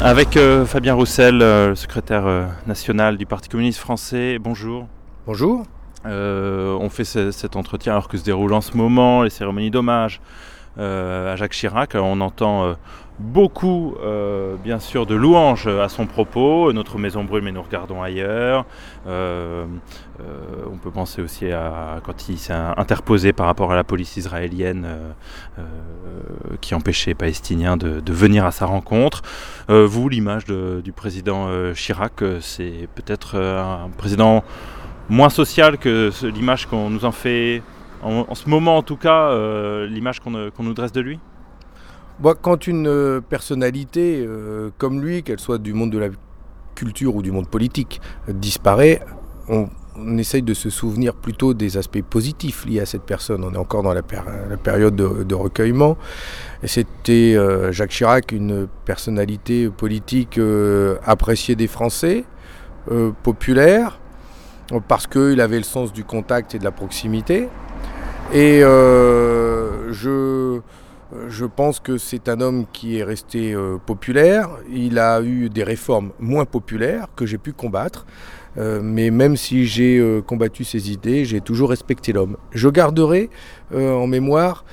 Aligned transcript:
Avec 0.00 0.36
euh, 0.36 0.64
Fabien 0.64 0.94
Roussel, 0.94 1.42
euh, 1.42 1.74
secrétaire 1.74 2.26
euh, 2.26 2.46
national 2.68 3.16
du 3.16 3.26
Parti 3.26 3.48
communiste 3.48 3.80
français. 3.80 4.38
Bonjour. 4.38 4.86
Bonjour. 5.26 5.64
on 6.04 6.88
fait 6.88 7.04
cet 7.04 7.56
entretien 7.56 7.92
alors 7.92 8.08
que 8.08 8.16
se 8.16 8.22
déroulent 8.22 8.54
en 8.54 8.60
ce 8.60 8.76
moment 8.76 9.22
les 9.22 9.30
cérémonies 9.30 9.72
d'hommage 9.72 10.20
à 10.78 11.34
Jacques 11.34 11.52
Chirac. 11.52 11.96
On 11.96 12.20
entend 12.20 12.76
beaucoup, 13.18 13.96
euh, 14.02 14.54
bien 14.62 14.78
sûr, 14.78 15.06
de 15.06 15.14
louanges 15.14 15.66
à 15.66 15.88
son 15.88 16.06
propos. 16.06 16.72
Notre 16.72 16.98
maison 16.98 17.24
brûle, 17.24 17.42
mais 17.42 17.52
nous 17.52 17.62
regardons 17.62 18.02
ailleurs. 18.02 18.64
Euh, 19.06 19.66
euh, 20.20 20.64
on 20.72 20.76
peut 20.76 20.90
penser 20.90 21.22
aussi 21.22 21.50
à 21.50 22.00
quand 22.02 22.28
il 22.28 22.38
s'est 22.38 22.52
interposé 22.52 23.32
par 23.32 23.46
rapport 23.46 23.72
à 23.72 23.76
la 23.76 23.84
police 23.84 24.16
israélienne 24.16 24.86
qui 26.60 26.74
empêchait 26.74 27.10
les 27.10 27.14
Palestiniens 27.14 27.76
de, 27.76 28.12
venir 28.12 28.44
à 28.44 28.50
sa 28.50 28.66
rencontre. 28.66 29.22
vous, 29.68 30.08
l'image 30.08 30.46
du 30.46 30.92
président 30.92 31.48
Chirac, 31.74 32.22
c'est 32.40 32.88
peut-être 32.94 33.38
un 33.38 33.90
président 33.96 34.44
moins 35.08 35.30
social 35.30 35.78
que 35.78 36.10
l'image 36.26 36.66
qu'on 36.66 36.90
nous 36.90 37.04
en 37.04 37.12
fait, 37.12 37.62
en, 38.02 38.34
ce 38.34 38.48
moment 38.48 38.78
en 38.78 38.82
tout 38.82 38.96
cas, 38.96 39.32
l'image 39.86 40.20
qu'on 40.20 40.62
nous 40.62 40.74
dresse 40.74 40.92
de 40.92 41.00
lui? 41.00 41.18
Quand 42.22 42.66
une 42.66 42.88
euh, 42.88 43.20
personnalité 43.20 44.24
euh, 44.26 44.70
comme 44.78 45.00
lui, 45.00 45.22
qu'elle 45.22 45.40
soit 45.40 45.58
du 45.58 45.72
monde 45.72 45.90
de 45.90 45.98
la 45.98 46.08
culture 46.74 47.14
ou 47.14 47.22
du 47.22 47.32
monde 47.32 47.48
politique, 47.48 48.00
disparaît, 48.28 49.00
on, 49.48 49.68
essaye 50.16 50.42
de 50.42 50.54
se 50.54 50.70
souvenir 50.70 51.12
plutôt 51.12 51.54
des 51.54 51.76
aspects 51.76 52.02
positifs 52.02 52.64
liés 52.66 52.78
à 52.78 52.86
cette 52.86 53.02
personne. 53.02 53.42
On 53.42 53.52
est 53.52 53.58
encore 53.58 53.82
dans 53.82 53.92
la, 53.92 54.02
période 54.02 54.94
de, 54.94 55.34
recueillement. 55.34 55.96
C'était 56.62 57.34
euh, 57.34 57.72
Jacques 57.72 57.90
Chirac, 57.90 58.30
une 58.30 58.68
personnalité 58.84 59.68
politique 59.70 60.38
appréciée 61.04 61.56
des 61.56 61.66
Français, 61.66 62.24
populaire, 63.24 63.98
parce 64.86 65.08
qu'il 65.08 65.40
avait 65.40 65.58
le 65.58 65.64
sens 65.64 65.92
du 65.92 66.04
contact 66.04 66.54
et 66.54 66.60
de 66.60 66.64
la 66.64 66.70
proximité. 66.70 67.48
Et 68.32 68.60
je 68.60 70.08
euh, 70.08 70.60
je 71.28 71.46
pense 71.46 71.80
que 71.80 71.96
c'est 71.96 72.28
un 72.28 72.40
homme 72.40 72.66
qui 72.72 72.98
est 72.98 73.02
resté 73.02 73.54
euh, 73.54 73.78
populaire. 73.78 74.50
Il 74.70 74.98
a 74.98 75.22
eu 75.22 75.48
des 75.48 75.64
réformes 75.64 76.12
moins 76.18 76.44
populaires 76.44 77.06
que 77.16 77.26
j'ai 77.26 77.38
pu 77.38 77.52
combattre. 77.52 78.06
Euh, 78.56 78.80
mais 78.82 79.10
même 79.10 79.36
si 79.36 79.66
j'ai 79.66 80.20
combattu 80.26 80.64
ses 80.64 80.90
idées, 80.90 81.24
j'ai 81.24 81.40
toujours 81.40 81.70
respecté 81.70 82.12
l'homme. 82.12 82.36
Je 82.52 82.68
garderai 82.68 83.30
en 83.72 84.06
mémoire 84.06 84.64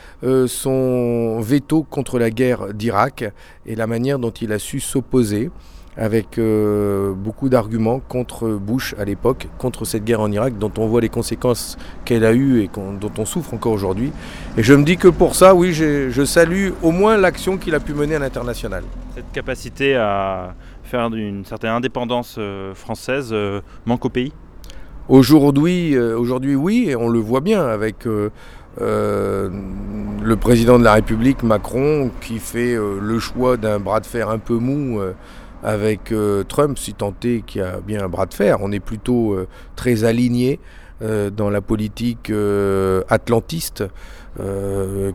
son 0.48 1.40
veto 1.42 1.84
contre 1.84 2.18
la 2.18 2.32
guerre 2.32 2.74
d'Irak 2.74 3.26
et 3.66 3.76
la 3.76 3.86
manière 3.86 4.18
dont 4.18 4.32
il 4.32 4.52
a 4.54 4.60
su 4.60 4.80
s'opposer 4.80 5.52
avec 5.98 6.38
euh, 6.38 7.14
beaucoup 7.14 7.50
d'arguments 7.50 8.00
contre 8.00 8.50
Bush 8.50 8.96
à 9.00 9.06
l'époque, 9.06 9.48
contre 9.58 9.86
cette 9.86 10.04
guerre 10.04 10.22
en 10.22 10.32
Irak, 10.32 10.58
dont 10.58 10.72
on 10.78 10.88
voit 10.88 11.02
les 11.02 11.10
conséquences 11.10 11.78
qu'elle 12.04 12.26
a 12.26 12.34
eues 12.34 12.62
et 12.62 12.70
dont 12.76 13.12
on 13.18 13.26
souffre 13.26 13.54
encore 13.54 13.72
aujourd'hui. 13.72 14.12
Et 14.58 14.64
je 14.64 14.74
me 14.74 14.84
dis 14.84 14.98
que 14.98 15.08
pour 15.08 15.36
ça, 15.36 15.56
oui, 15.56 15.74
je 15.74 16.26
salue 16.26 16.72
au 16.82 16.92
moins 16.92 17.18
l'action 17.18 17.58
qu'il 17.58 17.76
a 17.76 17.80
pu 17.80 17.94
mener 17.94 18.16
à 18.16 18.20
l'international. 18.20 18.84
Cette 19.16 19.32
capacité 19.32 19.96
à 19.96 20.54
faire 20.84 21.06
une 21.14 21.46
certaine 21.46 21.72
indépendance 21.72 22.36
euh, 22.38 22.74
française 22.76 23.30
euh, 23.32 23.62
manque 23.86 24.06
au 24.06 24.10
pays? 24.10 24.34
Aujourd'hui, 25.08 25.96
aujourd'hui, 25.98 26.56
oui, 26.56 26.86
et 26.90 26.96
on 26.96 27.10
le 27.10 27.20
voit 27.20 27.42
bien 27.42 27.64
avec 27.64 28.06
le 28.06 28.32
président 30.36 30.80
de 30.80 30.84
la 30.84 30.94
République, 30.94 31.44
Macron, 31.44 32.10
qui 32.22 32.40
fait 32.40 32.76
le 32.76 33.20
choix 33.20 33.56
d'un 33.56 33.80
bras 33.80 34.00
de 34.00 34.08
fer 34.08 34.32
un 34.32 34.40
peu 34.40 34.56
mou 34.56 35.00
avec 35.66 36.12
euh, 36.12 36.44
Trump, 36.44 36.78
si 36.78 36.94
tant 36.94 37.14
est 37.24 37.44
qu'il 37.44 37.62
y 37.62 37.64
a 37.64 37.80
bien 37.80 38.04
un 38.04 38.08
bras 38.08 38.28
de 38.28 38.34
fer. 38.34 38.60
On 38.62 38.72
est 38.72 38.80
plutôt 38.80 39.34
euh, 39.34 39.48
très 39.76 40.04
aligné 40.04 40.60
euh, 41.02 41.32
dans 41.32 41.50
la 41.50 41.60
politique 41.60 42.32
atlantiste 43.10 43.84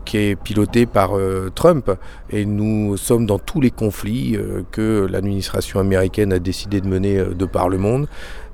qui 0.03 0.17
est 0.17 0.35
pilotée 0.35 0.87
par 0.87 1.11
Trump. 1.53 1.91
Et 2.31 2.43
nous 2.43 2.97
sommes 2.97 3.27
dans 3.27 3.37
tous 3.37 3.61
les 3.61 3.69
conflits 3.69 4.35
que 4.71 5.05
l'administration 5.07 5.79
américaine 5.79 6.33
a 6.33 6.39
décidé 6.39 6.81
de 6.81 6.87
mener 6.87 7.23
de 7.23 7.45
par 7.45 7.69
le 7.69 7.77
monde. 7.77 8.07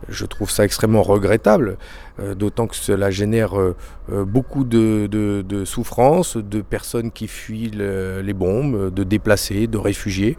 Je 0.09 0.25
trouve 0.25 0.49
ça 0.49 0.63
extrêmement 0.63 1.01
regrettable, 1.01 1.77
euh, 2.19 2.35
d'autant 2.35 2.67
que 2.67 2.75
cela 2.75 3.11
génère 3.11 3.59
euh, 3.59 3.75
euh, 4.11 4.25
beaucoup 4.25 4.63
de, 4.63 5.07
de, 5.07 5.65
souffrances, 5.65 6.37
de 6.37 6.61
personnes 6.61 7.11
qui 7.11 7.27
fuient 7.27 7.71
les 7.71 8.33
bombes, 8.33 8.93
de 8.93 9.03
déplacés, 9.03 9.67
de 9.67 9.77
réfugiés. 9.77 10.37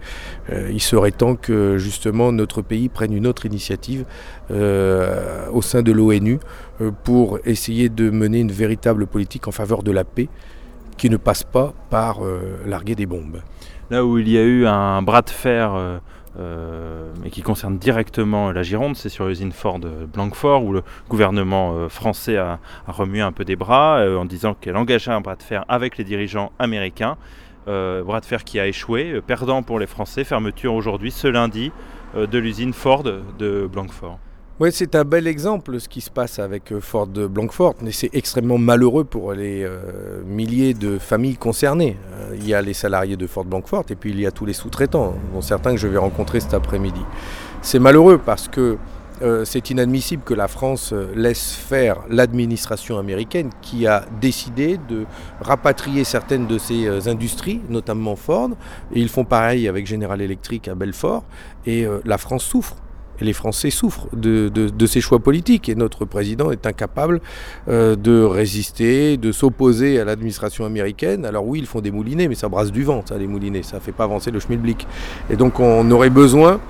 il 0.50 0.80
serait 0.80 1.10
temps 1.10 1.34
que 1.34 1.76
justement 1.76 2.32
notre 2.32 2.62
pays 2.62 2.88
prenne 2.88 3.12
une 3.12 3.26
autre 3.26 3.46
initiative 3.46 4.04
au 4.50 5.62
sein 5.62 5.82
de 5.82 5.92
l'ONU 5.92 6.38
pour 7.04 7.38
essayer 7.44 7.88
de 7.88 8.10
mener 8.10 8.40
une 8.40 8.52
véritable 8.52 9.06
politique 9.06 9.48
en 9.48 9.52
faveur 9.52 9.82
de 9.82 9.90
la 9.90 10.04
paix 10.04 10.28
qui 10.96 11.10
ne 11.10 11.16
passe 11.16 11.44
pas 11.44 11.74
par 11.90 12.20
larguer 12.66 12.94
des 12.94 13.06
bombes. 13.06 13.40
Là 13.90 14.04
où 14.04 14.18
il 14.18 14.28
y 14.28 14.38
a 14.38 14.42
eu 14.42 14.66
un 14.66 15.02
bras 15.02 15.22
de 15.22 15.30
fer 15.30 16.00
mais 16.36 17.30
qui 17.30 17.42
concerne 17.42 17.78
directement 17.78 18.52
la 18.52 18.62
Gironde, 18.62 18.96
c'est 18.96 19.08
sur 19.08 19.26
l'usine 19.26 19.52
Ford 19.52 19.80
Blanquefort 19.80 20.64
où 20.64 20.72
le 20.72 20.82
gouvernement 21.08 21.74
euh, 21.74 21.88
français 21.88 22.36
a, 22.36 22.58
remué 22.86 23.20
un 23.20 23.32
peu 23.32 23.44
des 23.44 23.56
bras 23.56 23.98
euh, 23.98 24.16
en 24.16 24.24
disant 24.24 24.54
qu'elle 24.54 24.76
engageait 24.76 25.10
un 25.10 25.20
bras 25.20 25.36
de 25.36 25.42
fer 25.42 25.64
avec 25.68 25.98
les 25.98 26.04
dirigeants 26.04 26.52
américains. 26.58 27.16
bras 27.66 28.20
de 28.20 28.26
fer 28.26 28.44
qui 28.44 28.58
a 28.58 28.66
échoué, 28.66 29.20
perdant 29.26 29.62
pour 29.62 29.78
les 29.78 29.86
Français, 29.86 30.24
fermeture 30.24 30.74
aujourd'hui 30.74 31.10
ce 31.10 31.28
lundi 31.28 31.70
de 32.14 32.38
l'usine 32.38 32.72
Ford 32.72 33.02
de 33.02 33.68
Blanquefort. 33.70 34.18
Oui, 34.60 34.70
c'est 34.72 34.96
un 34.96 35.04
bel 35.04 35.28
exemple 35.28 35.78
ce 35.78 35.88
qui 35.88 36.00
se 36.00 36.10
passe 36.10 36.40
avec 36.40 36.72
euh, 36.72 36.80
Ford 36.80 37.06
de 37.06 37.28
Blancfort, 37.28 37.76
mais 37.80 37.92
c'est 37.92 38.10
extrêmement 38.12 38.58
malheureux 38.58 39.04
pour 39.04 39.32
les 39.32 39.62
euh, 39.62 40.20
milliers 40.26 40.74
de 40.74 40.98
familles 40.98 41.36
concernées. 41.36 41.96
Euh, 42.14 42.34
il 42.34 42.44
y 42.44 42.54
a 42.54 42.60
les 42.60 42.74
salariés 42.74 43.16
de 43.16 43.28
Ford 43.28 43.44
Blancfort 43.44 43.84
et 43.90 43.94
puis 43.94 44.10
il 44.10 44.18
y 44.18 44.26
a 44.26 44.32
tous 44.32 44.46
les 44.46 44.52
sous-traitants, 44.52 45.14
dont 45.32 45.42
certains 45.42 45.70
que 45.70 45.76
je 45.76 45.86
vais 45.86 45.96
rencontrer 45.96 46.40
cet 46.40 46.54
après-midi. 46.54 47.02
C'est 47.62 47.78
malheureux 47.78 48.18
parce 48.18 48.48
que 48.48 48.78
c'est 49.44 49.70
inadmissible 49.70 50.22
que 50.22 50.34
la 50.34 50.46
France 50.46 50.94
laisse 51.16 51.50
faire 51.52 52.04
l'administration 52.08 52.98
américaine 52.98 53.50
qui 53.62 53.84
a 53.84 54.04
décidé 54.20 54.78
de 54.88 55.06
rapatrier 55.40 56.04
certaines 56.04 56.46
de 56.46 56.56
ses 56.56 57.08
industries, 57.08 57.60
notamment 57.68 58.14
Ford, 58.14 58.50
et 58.94 59.00
ils 59.00 59.08
font 59.08 59.24
pareil 59.24 59.66
avec 59.66 59.88
General 59.88 60.20
Electric 60.20 60.68
à 60.68 60.76
Belfort, 60.76 61.24
et 61.66 61.84
la 62.04 62.16
France 62.16 62.44
souffre. 62.44 62.76
Les 63.20 63.32
Français 63.32 63.70
souffrent 63.70 64.08
de, 64.14 64.86
ces 64.86 65.00
choix 65.00 65.18
politiques 65.18 65.68
et 65.68 65.74
notre 65.74 66.04
président 66.04 66.50
est 66.50 66.66
incapable 66.66 67.20
euh, 67.68 67.96
de 67.96 68.22
résister, 68.22 69.16
de 69.16 69.32
s'opposer 69.32 70.00
à 70.00 70.04
l'administration 70.04 70.64
américaine. 70.64 71.24
Alors 71.24 71.46
oui, 71.46 71.58
ils 71.58 71.66
font 71.66 71.80
des 71.80 71.90
moulinets, 71.90 72.28
mais 72.28 72.34
ça 72.34 72.48
brasse 72.48 72.70
du 72.70 72.84
vent, 72.84 73.02
ça, 73.06 73.18
les 73.18 73.26
moulinets, 73.26 73.62
ça 73.62 73.76
ne 73.76 73.80
fait 73.80 73.92
pas 73.92 74.04
avancer 74.04 74.30
le 74.30 74.40
schmilblick. 74.40 74.86
Et 75.30 75.36
donc 75.36 75.60
on 75.60 75.90
aurait 75.90 76.10
besoin 76.10 76.60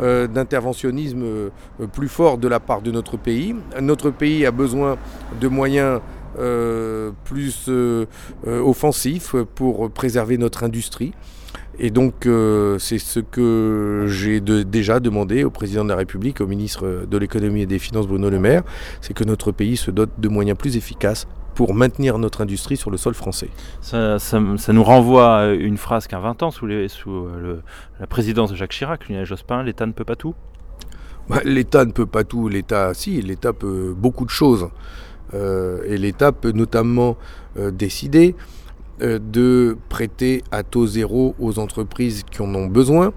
euh, 0.00 0.26
d'interventionnisme 0.26 1.22
euh, 1.22 1.50
plus 1.92 2.08
fort 2.08 2.38
de 2.38 2.48
la 2.48 2.60
part 2.60 2.82
de 2.82 2.90
notre 2.90 3.16
pays. 3.16 3.54
Notre 3.80 4.10
pays 4.10 4.44
a 4.46 4.50
besoin 4.50 4.96
de 5.40 5.48
moyens 5.48 6.00
plus 7.22 7.70
offensifs 8.44 9.36
pour 9.54 9.88
préserver 9.92 10.36
notre 10.36 10.64
industrie. 10.64 11.12
Et 11.78 11.90
donc, 11.90 12.26
euh, 12.26 12.78
c'est 12.78 12.98
ce 12.98 13.20
que 13.20 14.06
j'ai 14.08 14.40
déjà 14.40 15.00
demandé 15.00 15.44
au 15.44 15.50
président 15.50 15.84
de 15.84 15.88
la 15.88 15.96
République, 15.96 16.40
au 16.40 16.46
ministre 16.46 17.06
de 17.08 17.18
l'économie 17.18 17.62
et 17.62 17.66
des 17.66 17.78
finances 17.78 18.06
Bruno 18.06 18.30
Le 18.30 18.38
Maire, 18.38 18.62
c'est 19.00 19.14
que 19.14 19.24
notre 19.24 19.52
pays 19.52 19.76
se 19.76 19.90
dote 19.90 20.10
de 20.18 20.28
moyens 20.28 20.56
plus 20.56 20.76
efficaces 20.76 21.26
pour 21.54 21.74
maintenir 21.74 22.18
notre 22.18 22.42
industrie 22.42 22.76
sur 22.76 22.90
le 22.90 22.96
sol 22.96 23.14
français. 23.14 23.48
Ça, 23.80 24.18
nous 24.40 24.84
renvoie 24.84 25.36
à 25.36 25.46
une 25.52 25.76
phrase 25.76 26.06
qu'à 26.06 26.18
20 26.18 26.42
ans, 26.42 26.50
sous, 26.50 26.68
sous 26.88 27.28
la 28.00 28.06
présidence 28.06 28.50
de 28.50 28.56
Jacques 28.56 28.72
Chirac, 28.72 29.08
Lionel 29.08 29.24
Jospin, 29.24 29.62
l'État 29.62 29.86
ne 29.86 29.92
peut 29.92 30.04
pas 30.04 30.16
tout 30.16 30.34
bah, 31.28 31.40
L'État 31.44 31.84
ne 31.84 31.92
peut 31.92 32.06
pas 32.06 32.24
tout, 32.24 32.48
l'État, 32.48 32.92
si, 32.94 33.22
l'État 33.22 33.52
peut 33.52 33.94
beaucoup 33.96 34.24
de 34.24 34.30
choses. 34.30 34.68
Euh, 35.32 35.82
et 35.86 35.96
l'État 35.96 36.32
peut 36.32 36.52
notamment 36.52 37.16
euh, 37.56 37.70
décider 37.70 38.34
euh, 38.36 38.63
de 39.00 39.76
prêter 39.88 40.42
à 40.52 40.62
taux 40.62 40.86
zéro 40.86 41.34
aux 41.40 41.58
entreprises 41.58 42.22
qui 42.30 42.42
en 42.42 42.54
ont 42.54 42.66
besoin. 42.66 43.12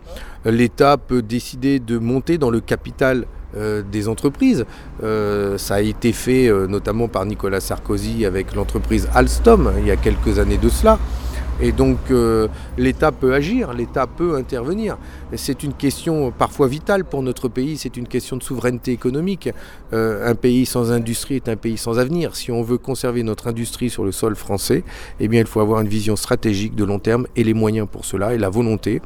L'État 0.45 0.97
peut 0.97 1.21
décider 1.21 1.79
de 1.79 1.97
monter 1.97 2.37
dans 2.37 2.49
le 2.49 2.59
capital 2.59 3.25
euh, 3.55 3.83
des 3.91 4.07
entreprises. 4.07 4.65
Euh, 5.03 5.57
ça 5.57 5.75
a 5.75 5.81
été 5.81 6.13
fait 6.13 6.49
notamment 6.67 7.07
par 7.07 7.25
Nicolas 7.25 7.59
Sarkozy 7.59 8.25
avec 8.25 8.55
l'entreprise 8.55 9.07
Alstom 9.13 9.71
il 9.79 9.87
y 9.87 9.91
a 9.91 9.97
quelques 9.97 10.39
années 10.39 10.57
de 10.57 10.69
cela. 10.69 10.97
Et 11.61 11.71
donc 11.71 11.97
euh, 12.11 12.47
l'État 12.77 13.11
peut 13.11 13.33
agir, 13.33 13.73
l'État 13.73 14.05
peut 14.05 14.35
intervenir. 14.35 14.97
C'est 15.35 15.63
une 15.63 15.73
question 15.73 16.31
parfois 16.31 16.67
vitale 16.67 17.03
pour 17.03 17.23
notre 17.23 17.47
pays, 17.47 17.77
c'est 17.77 17.97
une 17.97 18.07
question 18.07 18.37
de 18.37 18.43
souveraineté 18.43 18.91
économique. 18.91 19.49
Euh, 19.93 20.29
un 20.29 20.35
pays 20.35 20.65
sans 20.65 20.91
industrie 20.91 21.35
est 21.35 21.49
un 21.49 21.55
pays 21.55 21.77
sans 21.77 21.97
avenir. 21.99 22.35
Si 22.35 22.51
on 22.51 22.61
veut 22.61 22.77
conserver 22.77 23.23
notre 23.23 23.47
industrie 23.47 23.89
sur 23.89 24.03
le 24.03 24.11
sol 24.11 24.35
français, 24.35 24.83
eh 25.19 25.27
bien 25.27 25.41
il 25.41 25.47
faut 25.47 25.59
avoir 25.59 25.81
une 25.81 25.87
vision 25.87 26.15
stratégique 26.15 26.75
de 26.75 26.83
long 26.83 26.99
terme 26.99 27.27
et 27.35 27.43
les 27.43 27.53
moyens 27.53 27.87
pour 27.91 28.05
cela 28.05 28.33
et 28.33 28.37
la 28.37 28.49
volonté. 28.49 29.01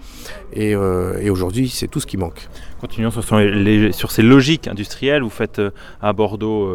Et, 0.53 0.75
euh, 0.75 1.31
aujourd'hui, 1.31 1.69
c'est 1.69 1.87
tout 1.87 1.99
ce 1.99 2.07
qui 2.07 2.17
manque. 2.17 2.49
Continuons 2.81 3.11
sur, 3.11 4.11
ces 4.11 4.23
logiques 4.23 4.67
industrielles. 4.67 5.21
Vous 5.21 5.29
faites 5.29 5.61
à 6.01 6.13
Bordeaux 6.13 6.67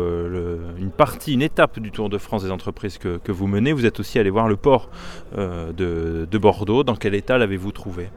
une 0.79 0.93
partie, 0.93 1.35
une 1.35 1.43
étape 1.43 1.81
du 1.81 1.91
Tour 1.91 2.09
de 2.09 2.17
France 2.17 2.45
des 2.45 2.53
entreprises 2.53 2.97
que, 2.97 3.33
vous 3.33 3.49
menez. 3.49 3.73
Vous 3.73 3.87
êtes 3.87 3.99
aussi 3.99 4.21
allé 4.21 4.31
voir 4.31 4.47
le 4.47 4.55
port 4.55 4.89
de, 5.37 6.39
Bordeaux. 6.39 6.85
Dans 6.85 6.95
quel 6.95 7.15
état 7.17 7.39
l'avez-vous 7.39 7.73
trouvé? 7.73 8.09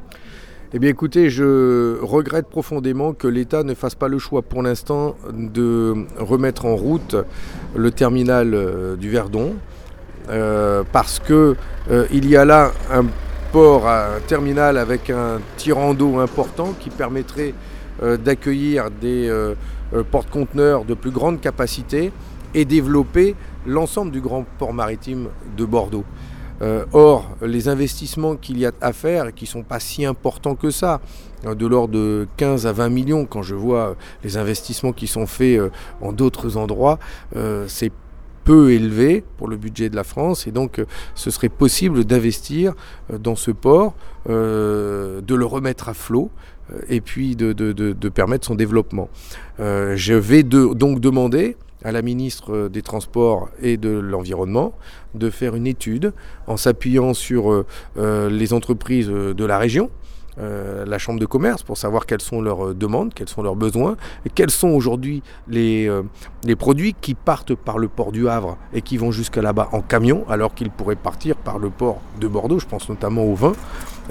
Eh 0.71 0.77
bien 0.77 0.91
écoutez, 0.91 1.31
je 1.31 1.99
regrette 1.99 2.47
profondément 2.47 3.13
que 3.13 3.27
l'État 3.27 3.63
ne 3.63 3.73
fasse 3.73 3.95
pas 3.95 4.07
le 4.07 4.19
choix 4.19 4.43
pour 4.43 4.61
l'instant 4.61 5.15
de 5.33 6.05
remettre 6.19 6.67
en 6.67 6.75
route 6.75 7.15
le 7.75 7.89
terminal 7.89 8.53
euh, 8.53 8.95
du 8.95 9.09
Verdon, 9.09 9.55
euh, 10.29 10.83
parce 10.91 11.17
que 11.17 11.55
euh, 11.89 12.05
il 12.11 12.29
y 12.29 12.37
a 12.37 12.45
là 12.45 12.71
un 12.91 13.05
port, 13.51 13.87
un 13.87 14.19
terminal 14.27 14.77
avec 14.77 15.09
un 15.09 15.39
tirant 15.57 15.95
d'eau 15.95 16.19
important 16.19 16.75
qui 16.79 16.91
permettrait 16.91 17.55
d'accueillir 18.01 18.89
des 18.91 19.29
porte-conteneurs 20.11 20.85
de 20.85 20.93
plus 20.93 21.11
grande 21.11 21.41
capacité 21.41 22.11
et 22.53 22.65
développer 22.65 23.35
l'ensemble 23.65 24.11
du 24.11 24.21
grand 24.21 24.45
port 24.57 24.73
maritime 24.73 25.27
de 25.57 25.65
Bordeaux. 25.65 26.05
Euh, 26.61 26.85
or, 26.91 27.37
les 27.41 27.69
investissements 27.69 28.35
qu'il 28.35 28.59
y 28.59 28.65
a 28.65 28.71
à 28.81 28.91
faire, 28.91 29.33
qui 29.33 29.45
ne 29.45 29.49
sont 29.49 29.63
pas 29.63 29.79
si 29.79 30.05
importants 30.05 30.55
que 30.55 30.71
ça, 30.71 30.99
euh, 31.45 31.55
de 31.55 31.65
l'ordre 31.65 31.93
de 31.93 32.27
15 32.35 32.67
à 32.67 32.73
20 32.73 32.89
millions, 32.89 33.25
quand 33.25 33.41
je 33.41 33.55
vois 33.55 33.95
les 34.23 34.35
investissements 34.35 34.91
qui 34.91 35.07
sont 35.07 35.25
faits 35.25 35.57
euh, 35.57 35.69
en 36.01 36.11
d'autres 36.11 36.57
endroits, 36.57 36.99
c'est 37.67 37.91
peu 38.43 38.71
élevé 38.71 39.23
pour 39.37 39.47
le 39.47 39.57
budget 39.57 39.89
de 39.89 39.95
la 39.95 40.03
France 40.03 40.47
et 40.47 40.51
donc 40.51 40.81
ce 41.13 41.29
serait 41.29 41.49
possible 41.49 42.03
d'investir 42.03 42.73
dans 43.11 43.35
ce 43.35 43.51
port, 43.51 43.93
de 44.27 45.35
le 45.35 45.45
remettre 45.45 45.89
à 45.89 45.93
flot 45.93 46.31
et 46.87 47.01
puis 47.01 47.35
de, 47.35 48.09
permettre 48.09 48.45
son 48.45 48.55
développement. 48.55 49.09
je 49.59 50.13
vais 50.13 50.43
donc 50.43 50.99
demander 50.99 51.55
à 51.83 51.91
la 51.91 52.01
ministre 52.01 52.67
des 52.67 52.81
Transports 52.81 53.49
et 53.61 53.77
de 53.77 53.89
l'Environnement 53.89 54.73
de 55.15 55.29
faire 55.29 55.55
une 55.55 55.67
étude 55.67 56.13
en 56.47 56.57
s'appuyant 56.57 57.13
sur 57.13 57.51
euh, 57.51 57.65
euh, 57.97 58.29
les 58.29 58.53
entreprises 58.53 59.07
de 59.07 59.45
la 59.45 59.57
région, 59.57 59.89
euh, 60.39 60.85
la 60.85 60.97
Chambre 60.97 61.19
de 61.19 61.25
commerce, 61.25 61.63
pour 61.63 61.77
savoir 61.77 62.05
quelles 62.05 62.21
sont 62.21 62.41
leurs 62.41 62.75
demandes, 62.75 63.13
quels 63.13 63.29
sont 63.29 63.41
leurs 63.41 63.55
besoins, 63.55 63.97
quels 64.35 64.51
sont 64.51 64.69
aujourd'hui 64.69 65.23
les, 65.47 65.89
les 66.43 66.55
produits 66.55 66.95
qui 66.99 67.13
partent 67.13 67.55
par 67.55 67.77
le 67.77 67.87
port 67.87 68.11
du 68.11 68.27
Havre 68.27 68.57
et 68.73 68.81
qui 68.81 68.97
vont 68.97 69.11
jusqu'à 69.11 69.41
là-bas 69.41 69.69
en 69.71 69.81
camion, 69.81 70.25
alors 70.29 70.53
qu'ils 70.53 70.71
pourraient 70.71 70.95
partir 70.95 71.35
par 71.35 71.59
le 71.59 71.69
port 71.69 72.01
de 72.19 72.27
Bordeaux, 72.27 72.59
je 72.59 72.67
pense 72.67 72.89
notamment 72.89 73.23
au 73.23 73.35
vin. 73.35 73.53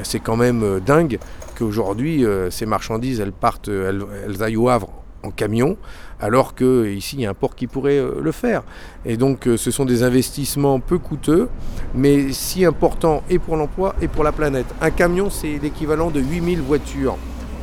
C'est 0.02 0.20
quand 0.20 0.36
même 0.36 0.80
dingue 0.80 1.18
qu'aujourd'hui, 1.58 2.24
ces 2.50 2.66
marchandises, 2.66 3.20
elles 3.20 3.32
partent, 3.32 3.68
elles, 3.68 4.04
elles 4.24 4.42
aillent 4.42 4.56
au 4.56 4.68
Havre 4.68 4.90
en 5.22 5.30
camion, 5.30 5.76
alors 6.20 6.54
qu'ici 6.54 7.16
il 7.16 7.22
y 7.22 7.26
a 7.26 7.30
un 7.30 7.34
port 7.34 7.54
qui 7.54 7.66
pourrait 7.66 7.98
euh, 7.98 8.20
le 8.20 8.32
faire. 8.32 8.62
Et 9.04 9.16
donc 9.16 9.46
euh, 9.46 9.56
ce 9.56 9.70
sont 9.70 9.84
des 9.84 10.02
investissements 10.02 10.80
peu 10.80 10.98
coûteux, 10.98 11.48
mais 11.94 12.32
si 12.32 12.64
importants 12.64 13.22
et 13.28 13.38
pour 13.38 13.56
l'emploi 13.56 13.94
et 14.00 14.08
pour 14.08 14.24
la 14.24 14.32
planète. 14.32 14.66
Un 14.80 14.90
camion, 14.90 15.30
c'est 15.30 15.58
l'équivalent 15.58 16.10
de 16.10 16.20
8000 16.20 16.60
voitures. 16.60 17.16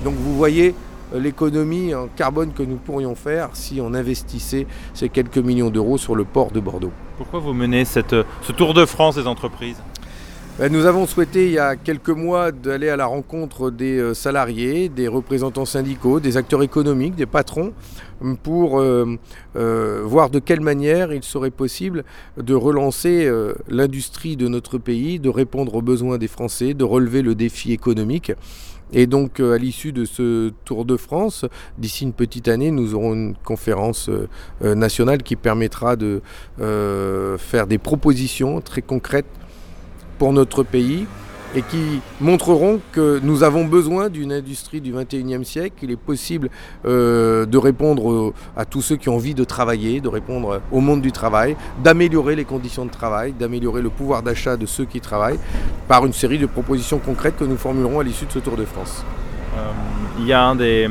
Donc 0.03 0.15
vous 0.15 0.36
voyez 0.36 0.75
euh, 1.13 1.19
l'économie 1.19 1.94
en 1.94 2.07
carbone 2.07 2.51
que 2.53 2.63
nous 2.63 2.77
pourrions 2.77 3.15
faire 3.15 3.50
si 3.53 3.80
on 3.81 3.94
investissait 3.94 4.68
ces 4.94 5.09
quelques 5.09 5.38
millions 5.38 5.69
d'euros 5.69 5.97
sur 5.97 6.15
le 6.15 6.25
port 6.25 6.51
de 6.51 6.59
Bordeaux. 6.59 6.92
Pourquoi 7.18 7.39
vous 7.39 7.53
menez 7.53 7.86
ce 7.86 8.01
tour 8.51 8.74
de 8.74 8.86
France 8.86 9.15
des 9.15 9.27
entreprises? 9.27 9.77
Nous 10.57 10.86
avons 10.86 11.06
souhaité 11.06 11.48
il 11.48 11.52
y 11.52 11.60
a 11.60 11.75
quelques 11.75 12.10
mois 12.10 12.54
d'aller 12.54 12.88
à 12.88 12.96
la 12.96 13.06
rencontre 13.06 13.72
des 13.72 13.98
euh, 13.98 14.13
salariés, 14.13 14.88
des 14.88 15.10
représentants 15.10 15.66
syndicaux, 15.66 16.22
des 16.22 16.38
acteurs 16.38 16.63
économiques, 16.63 17.16
des 17.16 17.25
patrons, 17.25 17.74
pour 18.42 18.80
euh, 18.80 19.18
euh, 19.57 20.02
voir 20.06 20.30
de 20.30 20.40
quelle 20.40 20.62
manière 20.62 21.12
il 21.12 21.24
serait 21.24 21.52
possible 21.52 22.06
de 22.38 22.54
relancer 22.54 23.30
l'industrie 23.68 24.38
de 24.38 24.48
notre 24.48 24.78
pays, 24.78 25.19
de 25.19 25.28
répondre 25.28 25.75
aux 25.75 25.81
besoins 25.81 26.18
des 26.18 26.30
Français, 26.30 26.74
de 26.74 26.86
relever 26.86 27.22
le 27.22 27.36
défi 27.36 27.74
économique. 27.74 28.31
Et 28.94 29.07
donc, 29.07 29.42
à 29.42 29.57
l'issue 29.57 29.92
de 29.92 30.06
ce 30.06 30.52
Tour 30.63 30.86
de 30.86 30.96
France, 30.96 31.44
d'ici 31.78 32.06
une 32.06 32.13
petite 32.13 32.48
année, 32.48 32.72
nous 32.72 32.96
aurons 32.96 33.13
une 33.13 33.36
conférence 33.44 34.10
nationale 34.62 35.22
qui 35.24 35.36
permettra 35.36 35.98
de 35.98 36.22
faire 36.57 37.68
des 37.68 37.78
propositions 37.78 38.62
très 38.62 38.81
concrètes 38.81 39.25
pour 40.18 40.34
notre 40.34 40.64
pays 40.64 41.06
et 41.56 41.62
qui 41.62 42.02
montreront 42.20 42.82
que 42.92 43.20
nous 43.24 43.44
avons 43.44 43.66
besoin 43.66 44.10
d'une 44.10 44.34
industrie 44.34 44.82
du 44.82 44.94
21e 44.94 45.44
siècle, 45.44 45.76
qu'il 45.80 45.92
est 45.92 45.96
possible 45.96 46.50
euh, 46.86 47.46
de 47.46 47.58
répondre 47.58 48.34
à 48.58 48.66
tous 48.66 48.82
ceux 48.82 48.98
qui 48.98 49.08
ont 49.08 49.16
envie 49.16 49.34
de 49.34 49.44
travailler, 49.46 50.02
de 50.02 50.10
répondre 50.10 50.62
au 50.72 50.82
monde 50.82 51.02
du 51.02 51.14
travail, 51.14 51.56
d'améliorer 51.82 52.36
les 52.36 52.44
conditions 52.44 52.86
de 52.86 52.92
travail, 52.92 53.34
d'améliorer 53.34 53.82
le 53.82 53.90
pouvoir 53.90 54.22
d'achat 54.22 54.58
de 54.58 54.66
ceux 54.66 54.86
qui 54.86 55.00
travaillent, 55.00 55.40
par 55.88 56.06
une 56.06 56.14
série 56.14 56.40
de 56.40 56.46
propositions 56.46 57.00
concrètes 57.00 57.38
que 57.38 57.46
nous 57.46 57.58
formulerons 57.58 58.02
à 58.02 58.04
l'issue 58.04 58.26
de 58.26 58.32
ce 58.32 58.40
Tour 58.40 58.58
de 58.58 58.66
France. 58.66 59.06
Euh, 59.56 59.72
il 60.20 60.28
y 60.28 60.34
a 60.34 60.44
un 60.44 60.56
des 60.56 60.90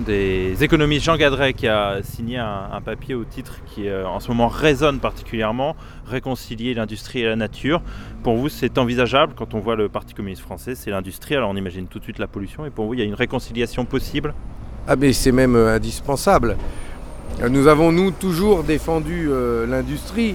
des 0.00 0.62
économistes 0.62 1.04
Jean 1.04 1.16
Gadret 1.16 1.52
qui 1.52 1.66
a 1.66 2.02
signé 2.02 2.38
un, 2.38 2.80
papier 2.84 3.14
au 3.14 3.24
titre 3.24 3.58
qui 3.66 3.88
euh, 3.88 4.06
en 4.06 4.20
ce 4.20 4.28
moment 4.28 4.48
résonne 4.48 5.00
particulièrement, 5.00 5.76
réconcilier 6.06 6.74
l'industrie 6.74 7.20
et 7.20 7.24
la 7.24 7.36
nature. 7.36 7.82
Pour 8.22 8.36
vous, 8.36 8.48
c'est 8.48 8.78
envisageable 8.78 9.32
quand 9.36 9.54
on 9.54 9.60
voit 9.60 9.76
le 9.76 9.88
Parti 9.88 10.14
communiste 10.14 10.42
français, 10.42 10.74
c'est 10.74 10.90
l'industrie, 10.90 11.34
alors 11.34 11.50
on 11.50 11.56
imagine 11.56 11.86
tout 11.86 11.98
de 11.98 12.04
suite 12.04 12.18
la 12.18 12.26
pollution, 12.26 12.64
et 12.64 12.70
pour 12.70 12.86
vous, 12.86 12.94
il 12.94 13.00
y 13.00 13.02
a 13.02 13.06
une 13.06 13.14
réconciliation 13.14 13.84
possible? 13.84 14.34
Ah 14.86 14.96
mais 14.96 15.12
c'est 15.12 15.32
même 15.32 15.56
euh, 15.56 15.74
indispensable. 15.74 16.56
Nous 17.48 17.66
avons, 17.68 17.92
nous, 17.92 18.10
toujours 18.10 18.64
défendu 18.64 19.28
euh, 19.28 19.66
l'industrie 19.66 20.34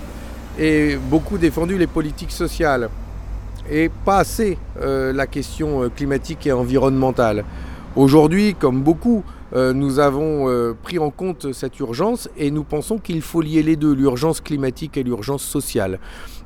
et 0.59 0.95
beaucoup 0.95 1.37
défendu 1.37 1.77
les 1.77 1.87
politiques 1.87 2.31
sociales 2.31 2.89
et 3.69 3.89
pas 4.05 4.17
assez 4.19 4.57
la 4.79 5.25
question 5.25 5.89
climatique 5.89 6.45
et 6.45 6.51
environnementale. 6.51 7.45
Aujourd'hui, 7.95 8.55
comme 8.55 8.81
beaucoup, 8.81 9.23
euh, 9.55 9.73
nous 9.73 9.99
avons 9.99 10.49
euh, 10.49 10.73
pris 10.81 10.97
en 10.99 11.11
compte 11.11 11.53
cette 11.53 11.79
urgence 11.79 12.29
et 12.37 12.49
nous 12.49 12.63
pensons 12.63 12.97
qu'il 12.97 13.21
faut 13.21 13.41
lier 13.41 13.61
les 13.61 13.75
deux, 13.75 13.93
l'urgence 13.93 14.41
climatique 14.41 14.97
et 14.97 15.03
l'urgence 15.03 15.43
sociale. 15.43 15.99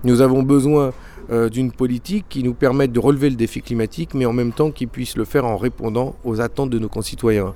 Nous 0.03 0.21
avons 0.21 0.43
besoin 0.43 0.91
euh, 1.31 1.49
d'une 1.49 1.71
politique 1.71 2.25
qui 2.27 2.43
nous 2.43 2.53
permette 2.53 2.91
de 2.91 2.99
relever 2.99 3.29
le 3.29 3.35
défi 3.35 3.61
climatique, 3.61 4.13
mais 4.13 4.25
en 4.25 4.33
même 4.33 4.51
temps 4.51 4.71
qui 4.71 4.87
puisse 4.87 5.15
le 5.15 5.25
faire 5.25 5.45
en 5.45 5.57
répondant 5.57 6.15
aux 6.25 6.41
attentes 6.41 6.69
de 6.69 6.79
nos 6.79 6.89
concitoyens. 6.89 7.53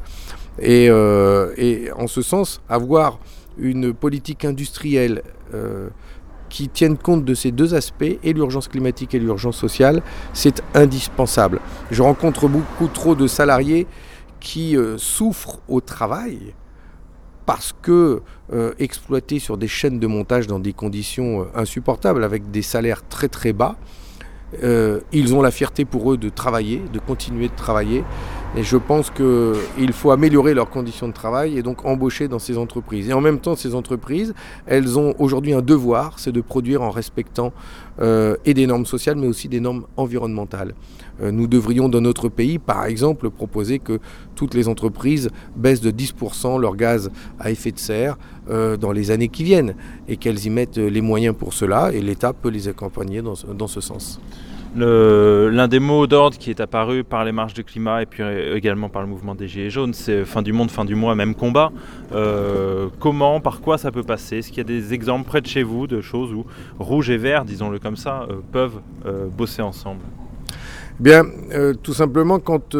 Et, 0.59 0.85
et 0.85 1.91
en 1.95 2.07
ce 2.07 2.21
sens, 2.21 2.61
avoir 2.67 3.19
une 3.57 3.93
politique 3.93 4.43
industrielle 4.43 5.23
qui 6.49 6.67
tienne 6.67 6.97
compte 6.97 7.23
de 7.23 7.33
ces 7.33 7.51
deux 7.51 7.73
aspects, 7.73 8.17
et 8.21 8.33
l'urgence 8.33 8.67
climatique 8.67 9.15
et 9.15 9.19
l'urgence 9.19 9.55
sociale, 9.55 10.03
c'est 10.33 10.61
indispensable. 10.75 11.61
Je 11.89 12.01
rencontre 12.03 12.49
beaucoup 12.49 12.87
trop 12.87 13.15
de 13.15 13.25
salariés 13.25 13.87
qui 14.41 14.75
euh, 14.75 14.97
souffrent 14.97 15.59
au 15.69 15.79
travail 15.79 16.53
parce 17.45 17.73
que 17.81 18.21
euh, 18.51 18.73
exploités 18.79 19.39
sur 19.39 19.57
des 19.57 19.67
chaînes 19.67 19.99
de 19.99 20.07
montage 20.07 20.47
dans 20.47 20.59
des 20.59 20.73
conditions 20.73 21.43
euh, 21.43 21.45
insupportables, 21.55 22.23
avec 22.25 22.51
des 22.51 22.61
salaires 22.61 23.07
très 23.07 23.29
très 23.29 23.53
bas, 23.53 23.77
ils 25.13 25.33
ont 25.33 25.41
la 25.41 25.49
fierté 25.51 25.85
pour 25.85 26.11
eux 26.11 26.17
de 26.17 26.27
travailler, 26.27 26.81
de 26.91 26.99
continuer 26.99 27.47
de 27.47 27.55
travailler. 27.55 28.03
Et 28.57 28.63
je 28.63 28.75
pense 28.75 29.09
qu'il 29.09 29.93
faut 29.93 30.11
améliorer 30.11 30.53
leurs 30.53 30.69
conditions 30.69 31.07
de 31.07 31.13
travail 31.13 31.57
et 31.57 31.63
donc 31.63 31.85
embaucher 31.85 32.27
dans 32.27 32.39
ces 32.39 32.57
entreprises. 32.57 33.09
Et 33.09 33.13
en 33.13 33.21
même 33.21 33.39
temps, 33.39 33.55
ces 33.55 33.75
entreprises, 33.75 34.33
elles 34.65 34.99
ont 34.99 35.13
aujourd'hui 35.19 35.53
un 35.53 35.61
devoir, 35.61 36.19
c'est 36.19 36.33
de 36.33 36.41
produire 36.41 36.81
en 36.81 36.91
respectant 36.91 37.53
et 37.99 38.53
des 38.53 38.65
normes 38.65 38.87
sociales, 38.87 39.15
mais 39.15 39.27
aussi 39.27 39.47
des 39.47 39.59
normes 39.59 39.85
environnementales. 39.95 40.73
Euh, 41.21 41.31
nous 41.31 41.47
devrions 41.47 41.89
dans 41.89 42.01
notre 42.01 42.29
pays, 42.29 42.59
par 42.59 42.85
exemple, 42.85 43.29
proposer 43.29 43.79
que 43.79 43.99
toutes 44.35 44.53
les 44.53 44.67
entreprises 44.67 45.29
baissent 45.55 45.81
de 45.81 45.91
10% 45.91 46.59
leur 46.59 46.75
gaz 46.75 47.11
à 47.39 47.51
effet 47.51 47.71
de 47.71 47.79
serre 47.79 48.17
euh, 48.49 48.77
dans 48.77 48.91
les 48.91 49.11
années 49.11 49.27
qui 49.27 49.43
viennent 49.43 49.75
et 50.07 50.17
qu'elles 50.17 50.45
y 50.45 50.49
mettent 50.49 50.77
les 50.77 51.01
moyens 51.01 51.35
pour 51.37 51.53
cela 51.53 51.91
et 51.93 52.01
l'État 52.01 52.33
peut 52.33 52.49
les 52.49 52.67
accompagner 52.67 53.21
dans, 53.21 53.67
ce 53.67 53.81
sens. 53.81 54.19
L'un 54.73 55.67
des 55.67 55.79
mots 55.79 56.07
d'ordre 56.07 56.37
qui 56.37 56.49
est 56.49 56.61
apparu 56.61 57.03
par 57.03 57.25
les 57.25 57.33
marches 57.33 57.53
de 57.53 57.61
climat 57.61 58.03
et 58.03 58.05
puis 58.05 58.23
également 58.55 58.87
par 58.87 59.01
le 59.01 59.07
mouvement 59.09 59.35
des 59.35 59.49
Gilets 59.49 59.69
jaunes, 59.69 59.93
c'est 59.93 60.23
fin 60.23 60.41
du 60.41 60.53
monde, 60.53 60.71
fin 60.71 60.85
du 60.85 60.95
mois, 60.95 61.13
même 61.13 61.35
combat. 61.35 61.73
Euh, 62.13 62.87
comment, 62.99 63.41
par 63.41 63.59
quoi 63.59 63.77
ça 63.77 63.91
peut 63.91 64.03
passer? 64.03 64.37
Est-ce 64.37 64.47
qu'il 64.47 64.59
y 64.59 64.61
a 64.61 64.63
des 64.63 64.93
exemples 64.93 65.27
près 65.27 65.41
de 65.41 65.47
chez 65.47 65.63
vous 65.63 65.87
de 65.87 65.99
choses 65.99 66.31
où 66.31 66.45
rouge 66.79 67.09
et 67.09 67.17
vert, 67.17 67.43
disons-le 67.43 67.79
comme 67.79 67.97
ça, 67.97 68.25
euh, 68.29 68.35
peuvent 68.53 68.79
euh, 69.05 69.27
bosser 69.27 69.61
ensemble? 69.61 70.01
Bien, 70.99 71.23
tout 71.81 71.93
simplement 71.93 72.39
quand 72.39 72.75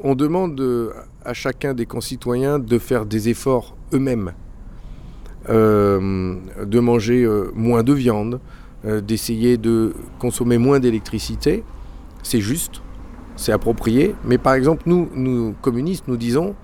on 0.00 0.14
demande 0.14 0.92
à 1.24 1.34
chacun 1.34 1.72
des 1.72 1.86
concitoyens 1.86 2.58
de 2.58 2.78
faire 2.78 3.06
des 3.06 3.28
efforts 3.28 3.76
eux-mêmes, 3.92 4.32
de 5.48 6.80
manger 6.80 7.28
moins 7.54 7.84
de 7.84 7.92
viande, 7.92 8.40
euh, 8.86 9.00
d'essayer 9.00 9.58
de 9.58 9.94
consommer 10.18 10.58
moins 10.58 10.80
d'électricité. 10.80 11.64
C'est 12.22 12.40
juste, 12.40 12.80
c'est 13.36 13.52
approprié. 13.52 14.14
Mais 14.24 14.38
par 14.38 14.54
exemple, 14.54 14.82
nous, 14.86 15.08
nous 15.14 15.54
communistes, 15.60 16.04
nous 16.08 16.16
disons, 16.16 16.54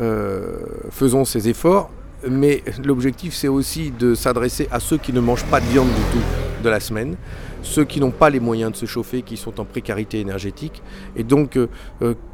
euh, 0.00 0.56
faisons 0.90 1.24
ces 1.24 1.48
efforts, 1.48 1.90
mais 2.28 2.62
l'objectif 2.84 3.34
c'est 3.34 3.48
aussi 3.48 3.90
de 3.90 4.14
s'adresser 4.14 4.68
à 4.70 4.80
ceux 4.80 4.96
qui 4.96 5.12
ne 5.12 5.20
mangent 5.20 5.44
pas 5.44 5.60
de 5.60 5.66
viande 5.66 5.88
du 5.88 6.02
tout 6.12 6.24
de 6.64 6.68
la 6.68 6.80
semaine, 6.80 7.16
ceux 7.62 7.84
qui 7.84 8.00
n'ont 8.00 8.10
pas 8.10 8.30
les 8.30 8.40
moyens 8.40 8.72
de 8.72 8.76
se 8.76 8.86
chauffer, 8.86 9.22
qui 9.22 9.36
sont 9.36 9.60
en 9.60 9.64
précarité 9.64 10.20
énergétique. 10.20 10.82
Et 11.16 11.24
donc, 11.24 11.56
euh, 11.56 11.68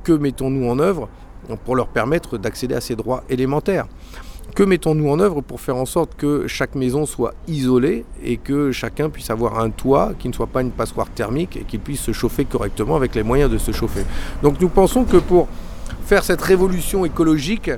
que 0.04 0.12
mettons-nous 0.12 0.68
en 0.68 0.78
œuvre 0.78 1.08
pour 1.64 1.76
leur 1.76 1.88
permettre 1.88 2.38
d'accéder 2.38 2.74
à 2.74 2.80
ces 2.80 2.96
droits 2.96 3.24
élémentaires? 3.28 3.86
Que 4.58 4.64
mettons-nous 4.64 5.08
en 5.08 5.20
œuvre 5.20 5.40
pour 5.40 5.60
faire 5.60 5.76
en 5.76 5.86
sorte 5.86 6.16
que 6.16 6.48
chaque 6.48 6.74
maison 6.74 7.06
soit 7.06 7.32
isolée 7.46 8.04
et 8.24 8.38
que 8.38 8.72
chacun 8.72 9.08
puisse 9.08 9.30
avoir 9.30 9.60
un 9.60 9.70
toit 9.70 10.14
qui 10.18 10.26
ne 10.26 10.32
soit 10.32 10.48
pas 10.48 10.62
une 10.62 10.72
passoire 10.72 11.08
thermique 11.08 11.56
et 11.56 11.60
qu'il 11.60 11.78
puisse 11.78 12.00
se 12.00 12.10
chauffer 12.10 12.44
correctement 12.44 12.96
avec 12.96 13.14
les 13.14 13.22
moyens 13.22 13.52
de 13.52 13.56
se 13.56 13.70
chauffer 13.70 14.04
Donc 14.42 14.60
nous 14.60 14.68
pensons 14.68 15.04
que 15.04 15.18
pour 15.18 15.46
faire 16.06 16.24
cette 16.24 16.42
révolution 16.42 17.04
écologique, 17.04 17.70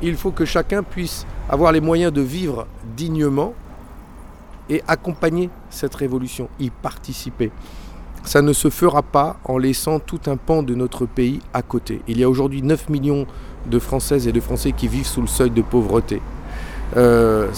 il 0.00 0.16
faut 0.16 0.30
que 0.30 0.46
chacun 0.46 0.82
puisse 0.82 1.26
avoir 1.50 1.70
les 1.70 1.82
moyens 1.82 2.14
de 2.14 2.22
vivre 2.22 2.66
dignement 2.96 3.52
et 4.70 4.82
accompagner 4.88 5.50
cette 5.68 5.94
révolution, 5.94 6.48
y 6.58 6.70
participer. 6.70 7.52
Ça 8.24 8.40
ne 8.40 8.54
se 8.54 8.70
fera 8.70 9.02
pas 9.02 9.36
en 9.44 9.58
laissant 9.58 9.98
tout 9.98 10.20
un 10.28 10.38
pan 10.38 10.62
de 10.62 10.74
notre 10.74 11.04
pays 11.04 11.40
à 11.52 11.60
côté. 11.60 12.00
Il 12.08 12.18
y 12.18 12.24
a 12.24 12.30
aujourd'hui 12.30 12.62
9 12.62 12.88
millions 12.88 13.26
de 13.68 13.78
Françaises 13.78 14.26
et 14.26 14.32
de 14.32 14.40
Français 14.40 14.72
qui 14.72 14.88
vivent 14.88 15.06
sous 15.06 15.20
le 15.20 15.26
seuil 15.26 15.50
de 15.50 15.62
pauvreté. 15.62 16.20
Euh, 16.96 17.48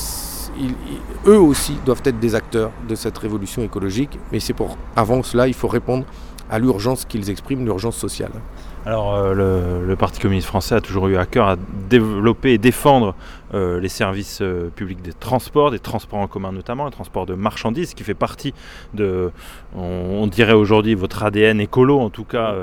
eux 1.27 1.39
aussi 1.39 1.77
doivent 1.85 2.03
être 2.05 2.19
des 2.19 2.35
acteurs 2.35 2.71
de 2.89 2.95
cette 2.95 3.17
révolution 3.19 3.63
écologique, 3.63 4.19
mais 4.33 4.41
c'est 4.41 4.55
pour 4.55 4.77
avant 4.97 5.23
cela, 5.23 5.47
il 5.47 5.55
faut 5.55 5.69
répondre 5.69 6.05
à 6.51 6.59
l'urgence 6.59 7.05
qu'ils 7.05 7.31
expriment, 7.31 7.65
l'urgence 7.65 7.97
sociale. 7.97 8.33
Alors 8.87 9.15
euh, 9.15 9.85
le, 9.85 9.97
Parti 9.97 10.21
communiste 10.21 10.47
français 10.47 10.77
a 10.77 10.81
toujours 10.81 11.09
eu 11.09 11.17
à 11.17 11.27
cœur 11.27 11.49
à 11.49 11.57
développer 11.91 12.53
et 12.53 12.59
défendre 12.59 13.15
euh, 13.53 13.81
les 13.81 13.89
services 13.89 14.41
euh, 14.41 14.71
publics 14.75 15.03
des 15.03 15.13
transports, 15.13 15.71
des 15.71 15.79
transports 15.79 16.21
en 16.21 16.27
commun 16.27 16.53
notamment, 16.53 16.87
les 16.87 16.93
transports 16.93 17.27
de 17.27 17.35
marchandises, 17.35 17.93
qui 17.93 18.03
fait 18.03 18.15
partie 18.15 18.55
de, 18.95 19.31
on, 19.77 20.27
dirait 20.27 20.55
aujourd'hui, 20.55 20.95
votre 20.95 21.23
ADN 21.23 21.61
écolo, 21.61 21.99
en 22.01 22.11
tout 22.11 22.25
cas, 22.25 22.55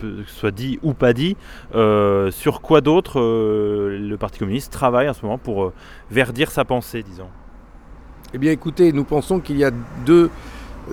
que, 0.00 0.16
ce 0.24 0.32
soit 0.32 0.50
dit 0.50 0.78
ou 0.82 0.94
pas 0.94 1.12
dit. 1.12 1.36
sur 1.72 2.60
quoi 2.60 2.80
d'autre 2.80 3.20
le 3.20 4.16
Parti 4.16 4.38
communiste 4.38 4.72
travaille 4.72 5.08
en 5.08 5.14
ce 5.14 5.22
moment 5.22 5.38
pour 5.38 5.72
verdir 6.10 6.50
sa 6.50 6.64
pensée, 6.64 7.02
disons? 7.02 7.28
Eh 8.34 8.38
bien 8.38 8.50
écoutez, 8.50 8.92
nous 8.92 9.04
pensons 9.04 9.40
qu'il 9.40 9.58
y 9.58 9.64
a 9.64 9.70
deux 10.04 10.30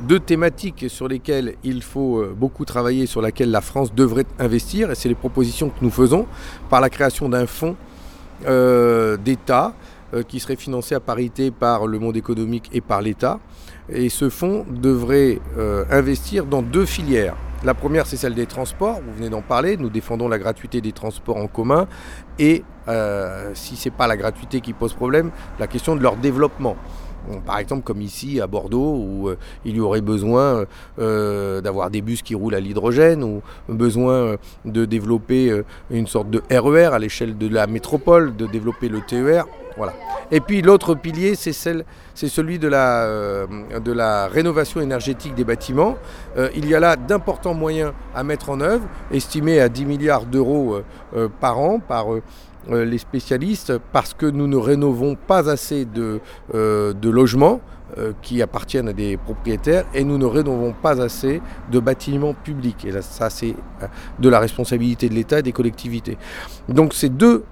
deux 0.01 0.19
thématiques 0.19 0.85
sur 0.87 1.07
lesquelles 1.07 1.55
il 1.63 1.81
faut 1.81 2.19
euh, 2.19 2.35
beaucoup 2.35 2.65
travailler, 2.65 3.05
sur 3.05 3.21
lesquelles 3.21 3.51
la 3.51 3.61
France 3.61 3.93
devrait 3.93 4.25
investir, 4.39 4.91
et 4.91 4.95
c'est 4.95 5.09
les 5.09 5.15
propositions 5.15 5.69
que 5.69 5.79
nous 5.81 5.91
faisons 5.91 6.25
par 6.69 6.81
la 6.81 6.89
création 6.89 7.29
d'un 7.29 7.45
fonds 7.45 7.75
euh, 8.47 9.17
d'État 9.17 9.73
euh, 10.13 10.23
qui 10.23 10.39
serait 10.39 10.55
financé 10.55 10.95
à 10.95 10.99
parité 10.99 11.51
par 11.51 11.87
le 11.87 11.99
monde 11.99 12.17
économique 12.17 12.69
et 12.73 12.81
par 12.81 13.01
l'État. 13.01 13.39
Et 13.89 14.09
ce 14.09 14.29
fonds 14.29 14.65
devrait 14.69 15.39
investir 15.91 16.45
dans 16.45 16.61
deux 16.61 16.85
filières. 16.85 17.35
La 17.65 17.73
première, 17.73 18.07
c'est 18.07 18.15
celle 18.15 18.33
des 18.33 18.45
transports, 18.45 19.01
vous 19.05 19.13
venez 19.13 19.29
d'en 19.29 19.41
parler, 19.41 19.75
nous 19.75 19.89
défendons 19.89 20.29
la 20.29 20.39
gratuité 20.39 20.79
des 20.79 20.93
transports 20.93 21.35
en 21.35 21.47
commun, 21.47 21.87
et 22.39 22.63
si 23.53 23.75
ce 23.75 23.89
n'est 23.89 23.95
pas 23.95 24.07
la 24.07 24.15
gratuité 24.15 24.61
qui 24.61 24.71
pose 24.71 24.93
problème, 24.93 25.31
la 25.59 25.67
question 25.67 25.97
de 25.97 26.01
leur 26.01 26.15
développement 26.15 26.77
par 27.45 27.57
exemple 27.59 27.83
comme 27.83 28.01
ici 28.01 28.41
à 28.41 28.47
Bordeaux 28.47 28.95
où 28.95 29.29
euh, 29.29 29.37
il 29.65 29.75
y 29.75 29.79
aurait 29.79 30.01
besoin 30.01 30.65
euh, 30.99 31.61
d'avoir 31.61 31.89
des 31.89 32.01
bus 32.01 32.21
qui 32.21 32.35
roulent 32.35 32.55
à 32.55 32.59
l'hydrogène 32.59 33.23
ou 33.23 33.41
besoin 33.69 34.13
euh, 34.13 34.37
de 34.65 34.85
développer 34.85 35.63
une 35.89 36.07
sorte 36.07 36.29
de 36.29 36.41
RER 36.49 36.89
e 36.89 36.93
à 36.93 36.99
l'échelle 36.99 37.37
de 37.37 37.47
la 37.47 37.67
métropole, 37.67 38.35
de 38.35 38.45
développer 38.47 38.89
le 38.89 39.01
TER. 39.01 39.45
Voilà. 39.77 39.93
Et 40.31 40.39
puis 40.39 40.61
l'autre 40.61 40.93
pilier, 40.93 41.35
c'est, 41.35 41.53
celui 41.53 42.59
de 42.59 42.67
la, 42.67 44.27
rénovation 44.27 44.81
énergétique 44.81 45.33
des 45.35 45.43
bâtiments. 45.43 45.95
il 46.55 46.67
y 46.67 46.75
a 46.75 46.79
là 46.79 46.95
d'importants 46.95 47.53
moyens 47.53 47.91
à 48.15 48.23
mettre 48.23 48.49
en 48.49 48.61
œuvre, 48.61 48.85
estimés 49.11 49.59
à 49.59 49.69
10 49.69 49.85
milliards 49.85 50.25
d'euros 50.25 50.81
par 51.39 51.59
an 51.59 51.79
par 51.79 52.07
les 52.69 52.97
spécialistes 52.97 53.73
parce 53.91 54.13
que 54.13 54.25
nous 54.25 54.47
ne 54.47 54.55
rénovons 54.57 55.15
pas 55.15 55.49
assez 55.49 55.85
de, 55.85 56.19
euh, 56.53 56.93
logements 57.03 57.61
euh, 57.97 58.13
qui 58.21 58.41
appartiennent 58.41 58.87
à 58.87 58.93
des 58.93 59.17
propriétaires 59.17 59.85
et 59.93 60.03
nous 60.03 60.17
ne 60.17 60.25
rénovons 60.25 60.73
pas 60.73 61.01
assez 61.01 61.41
de 61.71 61.79
bâtiments 61.79 62.33
publics. 62.33 62.85
Et 62.85 63.01
ça, 63.01 63.29
c'est 63.29 63.55
de 64.19 64.29
la 64.29 64.39
responsabilité 64.39 65.09
de 65.09 65.13
l'État 65.13 65.39
et 65.39 65.43
des 65.43 65.51
collectivités. 65.51 66.17
Donc 66.69 66.93
ces 66.93 67.09
deux, 67.09 67.43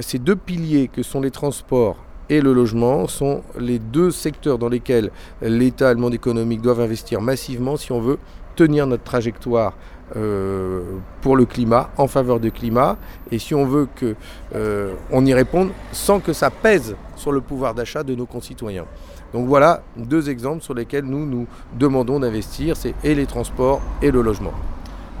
ces 0.00 0.18
deux 0.18 0.36
piliers 0.36 0.88
que 0.88 1.02
sont 1.02 1.20
les 1.20 1.30
transports 1.30 1.96
et 2.28 2.40
le 2.40 2.52
logement 2.52 3.06
sont 3.06 3.42
les 3.58 3.78
deux 3.78 4.10
secteurs 4.10 4.58
dans 4.58 4.68
lesquels 4.68 5.10
l'État 5.40 5.90
et 5.90 5.94
le 5.94 6.00
monde 6.00 6.14
économique 6.14 6.60
doivent 6.60 6.80
investir 6.80 7.22
massivement 7.22 7.76
si 7.76 7.92
on 7.92 8.00
veut 8.00 8.18
tenir 8.56 8.86
notre 8.86 9.04
trajectoire 9.04 9.74
euh, 10.16 10.82
pour 11.20 11.36
le 11.36 11.44
climat, 11.44 11.90
en 11.96 12.06
faveur 12.06 12.40
du 12.40 12.50
climat, 12.50 12.96
et 13.30 13.38
si 13.38 13.54
on 13.54 13.66
veut 13.66 13.86
qu'on 13.98 14.14
euh, 14.54 14.94
y 15.12 15.34
réponde 15.34 15.70
sans 15.92 16.20
que 16.20 16.32
ça 16.32 16.50
pèse 16.50 16.96
sur 17.16 17.32
le 17.32 17.40
pouvoir 17.40 17.74
d'achat 17.74 18.02
de 18.02 18.14
nos 18.14 18.26
concitoyens. 18.26 18.86
Donc 19.34 19.46
voilà 19.46 19.82
deux 19.96 20.30
exemples 20.30 20.62
sur 20.62 20.72
lesquels 20.72 21.04
nous 21.04 21.26
nous 21.26 21.46
demandons 21.78 22.20
d'investir, 22.20 22.76
c'est 22.76 22.94
et 23.04 23.14
les 23.14 23.26
transports 23.26 23.82
et 24.00 24.10
le 24.10 24.22
logement. 24.22 24.52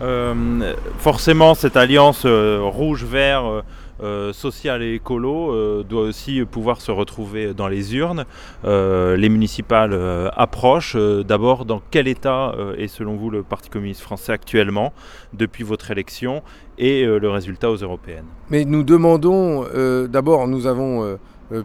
Euh, 0.00 0.74
forcément, 0.98 1.54
cette 1.54 1.76
alliance 1.76 2.24
rouge-vert 2.24 3.62
euh, 4.00 4.32
social 4.32 4.82
et 4.82 4.94
écolo 4.94 5.52
euh, 5.52 5.82
doit 5.82 6.02
aussi 6.02 6.44
pouvoir 6.44 6.80
se 6.80 6.90
retrouver 6.90 7.52
dans 7.54 7.68
les 7.68 7.96
urnes. 7.96 8.24
Euh, 8.64 9.16
les 9.16 9.28
municipales 9.28 9.98
approchent. 10.36 10.96
D'abord, 10.96 11.64
dans 11.64 11.82
quel 11.90 12.08
état 12.08 12.54
est 12.76 12.88
selon 12.88 13.16
vous 13.16 13.30
le 13.30 13.42
Parti 13.42 13.70
communiste 13.70 14.00
français 14.00 14.32
actuellement 14.32 14.92
depuis 15.32 15.64
votre 15.64 15.90
élection 15.90 16.42
et 16.78 17.04
le 17.04 17.30
résultat 17.30 17.70
aux 17.70 17.76
européennes? 17.76 18.26
Mais 18.50 18.64
nous 18.64 18.82
demandons, 18.82 19.64
d'abord, 20.08 20.46
nous 20.48 20.66
avons 20.66 21.18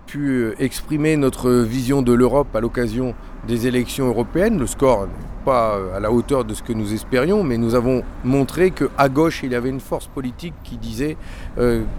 pu 0.06 0.30
euh, 0.30 0.56
exprimer 0.60 1.18
notre 1.18 1.52
vision 1.52 2.02
de 2.02 2.14
l'Europe 2.14 2.56
à 2.56 2.62
l'occasion 2.62 3.14
des 3.48 3.68
élections 3.68 4.08
européennes. 4.08 4.58
Le 4.60 4.68
score 4.68 5.08
n'est 5.08 5.44
pas 5.46 5.76
euh, 5.76 5.96
à 5.96 6.00
la 6.00 6.12
hauteur 6.12 6.46
de 6.46 6.54
ce 6.54 6.64
que 6.64 6.74
nous 6.74 6.94
espérions, 6.94 7.44
mais 7.44 7.58
nous 7.58 7.76
avons 7.76 8.04
montré 8.24 8.72
qu'à 8.72 9.10
gauche, 9.10 9.42
il 9.44 9.52
y 9.52 9.56
avait 9.56 9.70
une 9.70 9.82
force 9.82 10.08
politique 10.08 10.54
qui 10.64 10.78
disait 10.78 11.18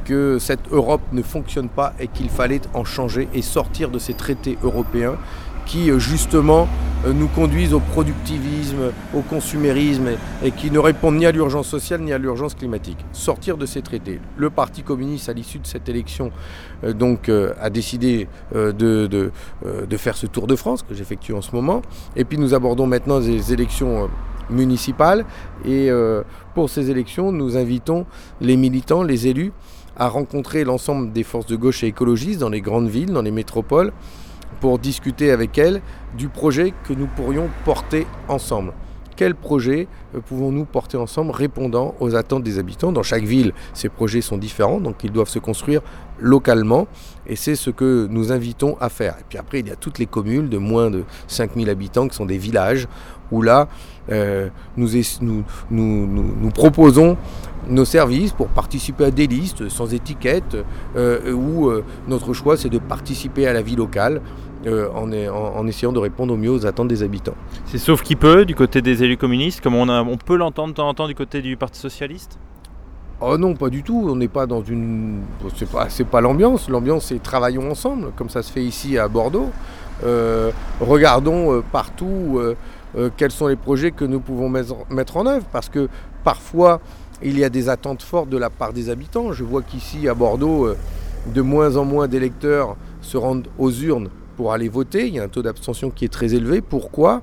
que 0.04 0.38
cette 0.38 0.72
Europe 0.72 1.02
ne 1.12 1.22
fonctionne 1.22 1.68
pas 1.68 1.94
et 2.00 2.08
qu'il 2.08 2.28
fallait 2.28 2.60
en 2.72 2.84
changer 2.84 3.28
et 3.34 3.42
sortir 3.42 3.90
de 3.90 3.98
ces 3.98 4.14
traités 4.14 4.58
européens 4.62 5.16
qui 5.66 5.90
euh, 5.90 5.98
justement 5.98 6.62
euh, 6.62 6.66
nous 7.12 7.28
conduisent 7.28 7.74
au 7.74 7.80
productivisme, 7.80 8.92
au 9.14 9.20
consumérisme 9.20 10.08
et, 10.42 10.50
qui 10.50 10.70
ne 10.70 10.78
répondent 10.78 11.16
ni 11.16 11.26
à 11.26 11.32
l'urgence 11.32 11.68
sociale 11.68 12.00
ni 12.00 12.12
à 12.12 12.18
l'urgence 12.18 12.54
climatique. 12.54 12.98
Sortir 13.12 13.56
de 13.56 13.66
ces 13.66 13.82
traités. 13.82 14.20
Le 14.36 14.50
Parti 14.50 14.82
communiste, 14.82 15.28
à 15.28 15.32
l'issue 15.32 15.58
de 15.58 15.66
cette 15.66 15.88
élection, 15.88 16.30
euh, 16.84 16.92
donc, 16.92 17.28
a 17.28 17.70
décidé 17.70 18.28
de, 18.52 18.72
de, 18.72 19.96
faire 19.96 20.16
ce 20.16 20.26
tour 20.26 20.46
de 20.46 20.56
France 20.56 20.82
que 20.82 20.94
j'effectue 20.94 21.32
en 21.32 21.42
ce 21.42 21.54
moment. 21.54 21.82
Et 22.16 22.24
puis 22.24 22.38
nous 22.38 22.54
abordons 22.54 22.86
maintenant 22.86 23.18
les 23.18 23.52
élections 23.52 24.08
municipales. 24.50 25.24
Et 25.64 25.90
pour 26.54 26.70
ces 26.70 26.90
élections, 26.90 27.32
nous 27.32 27.56
invitons 27.56 28.06
les 28.40 28.56
militants, 28.56 29.02
les 29.02 29.26
élus, 29.28 29.52
à 29.96 30.08
rencontrer 30.08 30.64
l'ensemble 30.64 31.12
des 31.12 31.22
forces 31.22 31.46
de 31.46 31.56
gauche 31.56 31.84
et 31.84 31.88
écologistes 31.88 32.40
dans 32.40 32.48
les 32.48 32.60
grandes 32.60 32.88
villes, 32.88 33.12
dans 33.12 33.22
les 33.22 33.30
métropoles, 33.30 33.92
pour 34.64 34.78
discuter 34.78 35.30
avec 35.30 35.58
elle 35.58 35.82
du 36.16 36.30
projet 36.30 36.72
que 36.84 36.94
nous 36.94 37.06
pourrions 37.06 37.50
porter 37.66 38.06
ensemble. 38.28 38.72
quels 39.16 39.34
projets 39.34 39.88
pouvons-nous 40.26 40.64
porter 40.64 40.96
ensemble 40.96 41.30
répondant 41.30 41.94
aux 42.00 42.14
attentes 42.14 42.42
des 42.42 42.58
habitants? 42.58 42.92
Dans 42.92 43.02
chaque 43.02 43.24
ville, 43.24 43.52
ces 43.72 43.88
projets 43.88 44.20
sont 44.20 44.38
différents, 44.38 44.80
donc 44.80 44.96
ils 45.04 45.12
doivent 45.12 45.28
se 45.28 45.38
construire 45.38 45.80
localement, 46.18 46.86
et 47.26 47.36
c'est 47.36 47.56
ce 47.56 47.70
que 47.70 48.06
nous 48.10 48.32
invitons 48.32 48.76
à 48.80 48.88
faire. 48.88 49.14
Et 49.20 49.24
puis 49.28 49.38
après, 49.38 49.60
il 49.60 49.68
y 49.68 49.70
a 49.70 49.76
toutes 49.76 49.98
les 49.98 50.06
communes 50.06 50.48
de 50.48 50.58
moins 50.58 50.90
de 50.90 51.04
5000 51.26 51.70
habitants 51.70 52.08
qui 52.08 52.16
sont 52.16 52.26
des 52.26 52.38
villages, 52.38 52.88
où 53.30 53.42
là, 53.42 53.68
nous, 54.10 54.88
nous, 55.20 55.44
nous, 55.70 56.06
nous, 56.40 56.50
proposons 56.50 57.16
nos 57.68 57.86
services 57.86 58.32
pour 58.32 58.48
participer 58.48 59.06
à 59.06 59.10
des 59.10 59.26
listes 59.26 59.68
sans 59.68 59.94
étiquette, 59.94 60.56
où 60.96 61.70
notre 62.06 62.32
choix 62.32 62.56
c'est 62.56 62.68
de 62.68 62.78
participer 62.78 63.46
à 63.46 63.52
la 63.52 63.62
vie 63.62 63.76
locale 63.76 64.20
euh, 64.66 64.88
en, 64.92 65.66
essayant 65.66 65.92
de 65.92 65.98
répondre 65.98 66.32
au 66.32 66.36
mieux 66.36 66.50
aux 66.50 66.64
attentes 66.64 66.88
des 66.88 67.02
habitants. 67.02 67.34
C'est 67.66 67.78
sauf 67.78 68.02
qui 68.02 68.16
peut 68.16 68.46
du 68.46 68.54
côté 68.54 68.80
des 68.80 69.02
élus 69.02 69.18
communistes, 69.18 69.60
comme 69.60 69.74
on, 69.74 69.88
on 69.88 70.16
peut 70.16 70.36
l'entendre 70.36 70.70
de 70.70 70.74
temps 70.76 70.88
en 70.88 70.94
temps 70.94 71.06
du 71.06 71.14
côté 71.14 71.42
du 71.42 71.56
Parti 71.56 71.78
socialiste? 71.78 72.38
Oh 73.20 73.36
non, 73.36 73.54
pas 73.54 73.68
du 73.68 73.82
tout. 73.82 74.06
On 74.08 74.16
n'est 74.16 74.28
pas 74.28 74.46
dans 74.46 74.62
une. 74.62 75.22
C'est 75.54 75.68
pas, 75.70 75.88
pas 76.10 76.20
l'ambiance. 76.20 76.68
L'ambiance, 76.68 77.06
c'est 77.06 77.22
travaillons 77.22 77.70
ensemble, 77.70 78.12
comme 78.16 78.28
ça 78.28 78.42
se 78.42 78.50
fait 78.50 78.64
ici 78.64 78.98
à 78.98 79.08
Bordeaux. 79.08 79.50
Euh, 80.04 80.50
regardons 80.80 81.52
euh, 81.52 81.62
partout 81.72 82.40
quels 83.16 83.32
sont 83.32 83.48
les 83.48 83.56
projets 83.56 83.90
que 83.90 84.04
nous 84.04 84.20
pouvons 84.20 84.48
mettre 84.48 85.16
en 85.16 85.26
œuvre, 85.26 85.44
parce 85.52 85.68
que 85.68 85.88
parfois 86.22 86.80
il 87.22 87.36
y 87.38 87.44
a 87.44 87.48
des 87.48 87.68
attentes 87.68 88.02
fortes 88.02 88.28
de 88.28 88.38
la 88.38 88.50
part 88.50 88.72
des 88.72 88.88
habitants. 88.88 89.32
Je 89.32 89.42
vois 89.42 89.62
qu'ici 89.62 90.08
à 90.08 90.14
Bordeaux, 90.14 90.68
de 91.26 91.42
moins 91.42 91.76
en 91.76 91.84
moins 91.84 92.06
d'électeurs 92.06 92.76
se 93.02 93.16
rendent 93.16 93.48
aux 93.58 93.72
urnes 93.72 94.10
pour 94.36 94.52
aller 94.52 94.68
voter. 94.68 95.06
Il 95.06 95.14
y 95.14 95.18
a 95.18 95.22
un 95.22 95.28
taux 95.28 95.42
d'abstention 95.42 95.90
qui 95.90 96.04
est 96.04 96.12
très 96.12 96.34
élevé. 96.34 96.60
Pourquoi? 96.60 97.22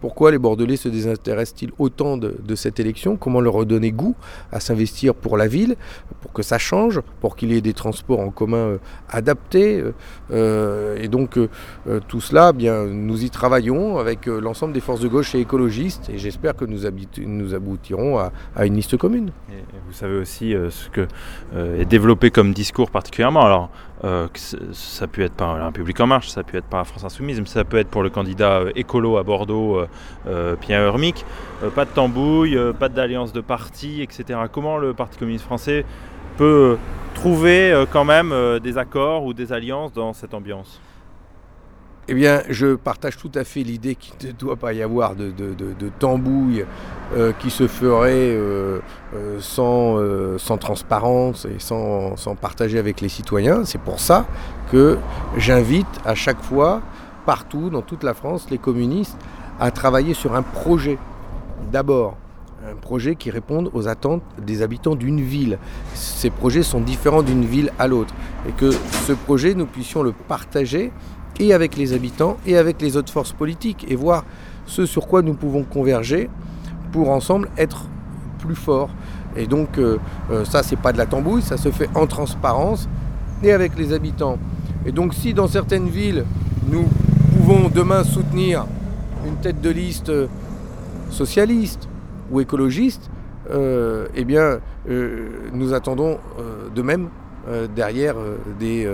Pourquoi 0.00 0.30
les 0.30 0.38
Bordelais 0.38 0.76
se 0.76 0.88
désintéressent-ils 0.88 1.72
autant 1.78 2.16
de, 2.16 2.54
cette 2.54 2.80
élection? 2.80 3.16
Comment 3.16 3.40
leur 3.40 3.54
redonner 3.54 3.92
goût 3.92 4.14
à 4.50 4.60
s'investir 4.60 5.14
pour 5.14 5.36
la 5.36 5.46
ville, 5.46 5.76
pour 6.22 6.32
que 6.32 6.42
ça 6.42 6.58
change, 6.58 7.00
pour 7.20 7.36
qu'il 7.36 7.52
y 7.52 7.56
ait 7.56 7.60
des 7.60 7.74
transports 7.74 8.20
en 8.20 8.30
commun 8.30 8.56
euh, 8.56 8.78
adaptés 9.08 9.80
euh, 9.80 9.92
euh, 10.32 10.96
Et 11.00 11.08
donc 11.08 11.38
tout 12.08 12.20
cela, 12.20 12.50
eh 12.54 12.56
bien, 12.56 12.86
nous 12.86 13.24
y 13.24 13.30
travaillons 13.30 13.98
avec 13.98 14.26
l'ensemble 14.26 14.72
des 14.72 14.80
forces 14.80 15.00
de 15.00 15.08
gauche 15.08 15.34
et 15.34 15.40
écologistes 15.40 16.10
et 16.10 16.18
j'espère 16.18 16.56
que 16.56 16.64
nous, 16.64 16.86
aboutirons 17.54 18.18
à, 18.18 18.66
une 18.66 18.76
liste 18.76 18.96
commune. 18.96 19.30
Vous 19.86 19.92
savez 19.92 20.16
aussi 20.16 20.52
ce 20.52 20.88
que 20.88 21.06
est 21.54 21.84
développé 21.84 22.30
comme 22.30 22.52
discours 22.52 22.90
particulièrement. 22.90 23.44
Alors 23.44 23.70
ça 24.72 25.06
peut 25.06 25.22
être 25.22 25.34
par 25.34 25.62
un 25.62 25.72
public 25.72 26.00
en 26.00 26.06
marche, 26.06 26.28
ça 26.28 26.42
peut 26.42 26.56
être 26.56 26.64
par 26.64 26.80
la 26.80 26.84
France 26.84 27.04
Insoumise, 27.04 27.40
mais 27.40 27.46
ça 27.46 27.64
peut 27.64 27.76
être 27.76 27.88
pour 27.88 28.02
le 28.02 28.10
candidat 28.10 28.62
écolo 28.74 29.18
à 29.18 29.22
Bordeaux, 29.22 29.84
Pierre 30.60 30.82
Hermic. 30.82 31.24
pas 31.74 31.84
de 31.84 31.90
tambouille, 31.90 32.58
pas 32.78 32.88
d'alliance 32.88 33.32
de 33.32 33.40
partis, 33.40 34.02
etc. 34.02 34.40
Comment 34.52 34.78
le 34.78 34.94
Parti 34.94 35.18
communiste 35.18 35.44
français 35.44 35.84
peut 36.36 36.76
trouver 37.14 37.84
quand 37.92 38.04
même 38.04 38.34
des 38.62 38.78
accords 38.78 39.24
ou 39.24 39.34
des 39.34 39.52
alliances 39.52 39.92
dans 39.92 40.12
cette 40.12 40.34
ambiance? 40.34 40.80
Eh 42.12 42.14
bien, 42.14 42.42
je 42.48 42.74
partage 42.74 43.16
tout 43.16 43.30
à 43.36 43.44
fait 43.44 43.60
l'idée 43.60 43.94
qu'il 43.94 44.26
ne 44.26 44.32
doit 44.32 44.56
pas 44.56 44.72
y 44.72 44.82
avoir 44.82 45.14
de, 45.14 45.30
tambouille 46.00 46.64
euh, 47.14 47.32
qui 47.38 47.50
se 47.50 47.68
ferait 47.68 48.34
euh, 48.34 48.80
euh, 49.14 49.38
sans, 49.38 50.56
transparence 50.58 51.44
et 51.44 51.60
sans, 51.60 52.16
partager 52.40 52.80
avec 52.80 53.00
les 53.00 53.08
citoyens. 53.08 53.64
C'est 53.64 53.80
pour 53.80 54.00
ça 54.00 54.26
que 54.72 54.98
j'invite 55.36 55.86
à 56.04 56.16
chaque 56.16 56.42
fois, 56.42 56.82
partout, 57.26 57.70
dans 57.70 57.82
toute 57.82 58.02
la 58.02 58.14
France, 58.14 58.48
les 58.50 58.58
communistes 58.58 59.16
à 59.60 59.70
travailler 59.70 60.14
sur 60.14 60.34
un 60.34 60.42
projet. 60.42 60.98
D'abord, 61.70 62.16
un 62.68 62.74
projet 62.74 63.14
qui 63.14 63.30
réponde 63.30 63.70
aux 63.74 63.86
attentes 63.88 64.22
des 64.38 64.62
habitants 64.62 64.96
d'une 64.96 65.20
ville. 65.20 65.58
Ces 65.94 66.30
projets 66.30 66.62
sont 66.62 66.80
différents 66.80 67.22
d'une 67.22 67.44
ville 67.44 67.70
à 67.78 67.86
l'autre. 67.86 68.14
Et 68.48 68.52
que 68.52 68.70
ce 68.72 69.12
projet, 69.12 69.54
nous 69.54 69.66
puissions 69.66 70.02
le 70.02 70.12
partager 70.12 70.92
et 71.38 71.54
avec 71.54 71.76
les 71.76 71.92
habitants 71.92 72.36
et 72.46 72.56
avec 72.56 72.82
les 72.82 72.96
autres 72.96 73.12
forces 73.12 73.32
politiques 73.32 73.86
et 73.88 73.96
voir 73.96 74.24
ce 74.66 74.84
sur 74.86 75.06
quoi 75.06 75.22
nous 75.22 75.34
pouvons 75.34 75.62
converger 75.62 76.28
pour 76.92 77.10
ensemble 77.10 77.48
être 77.56 77.86
plus 78.38 78.54
forts. 78.54 78.90
Et 79.36 79.46
donc 79.46 79.78
euh, 79.78 79.98
euh, 80.30 80.44
ça 80.44 80.62
c'est 80.62 80.76
pas 80.76 80.92
de 80.92 80.98
la 80.98 81.06
tambouille, 81.06 81.42
ça 81.42 81.56
se 81.56 81.70
fait 81.70 81.88
en 81.94 82.06
transparence 82.06 82.88
et 83.42 83.52
avec 83.52 83.78
les 83.78 83.92
habitants. 83.92 84.38
Et 84.84 84.92
donc 84.92 85.14
si 85.14 85.32
dans 85.32 85.48
certaines 85.48 85.88
villes 85.88 86.24
nous 86.68 86.86
pouvons 87.36 87.70
demain 87.70 88.04
soutenir 88.04 88.66
une 89.26 89.36
tête 89.36 89.60
de 89.60 89.70
liste 89.70 90.12
socialiste 91.10 91.88
ou 92.30 92.40
écologiste, 92.40 93.10
euh, 93.50 94.06
eh 94.14 94.24
bien 94.24 94.60
nous 95.52 95.74
attendons 95.74 96.18
de 96.74 96.82
même 96.82 97.04
euh, 97.04 97.19
derrière 97.74 98.16
euh, 98.18 98.36
des, 98.58 98.88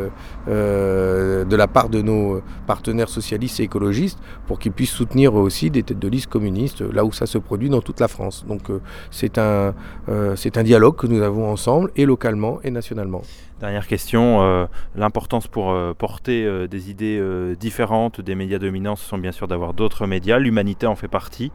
euh, 0.49 1.45
de 1.45 1.57
la 1.57 1.67
part 1.67 1.89
de 1.89 2.03
nos 2.03 2.43
partenaires 2.67 3.09
socialistes 3.09 3.61
et 3.61 3.65
écologistes 3.65 4.19
pour 4.47 4.59
qu'ils 4.59 4.73
puissent 4.73 4.91
soutenir 4.91 5.35
aussi 5.35 5.71
des 5.71 5.83
têtes 5.83 5.99
de 5.99 6.09
liste 6.09 6.29
communistes 6.29 6.81
là 6.81 7.05
où 7.05 7.13
ça 7.13 7.27
se 7.27 7.39
produit 7.39 7.69
dans 7.69 7.81
toute 7.81 8.01
la 8.01 8.09
France. 8.09 8.45
Donc 8.49 8.71
c'est 9.11 9.39
un, 9.39 9.75
un 10.09 10.63
dialogue 10.63 10.97
que 10.97 11.07
nous 11.07 11.23
avons 11.23 11.51
ensemble 11.51 11.91
et 11.97 12.07
localement 12.07 12.61
et 12.63 12.71
nationalement. 12.71 13.23
Dernière 13.61 13.87
question, 13.87 14.69
l'importance 14.95 15.47
pour 15.49 15.75
porter 15.97 16.69
des 16.69 16.91
idées 16.91 17.23
différentes 17.59 18.21
des 18.21 18.35
médias 18.35 18.59
dominants, 18.59 18.97
ce 18.97 19.09
sont 19.09 19.17
bien 19.19 19.33
sûr 19.33 19.49
d'avoir 19.49 19.73
d'autres 19.73 20.07
médias. 20.07 20.39
L'humanité 20.39 20.87
en 20.87 20.95
fait 20.95 21.09
partie. 21.09 21.53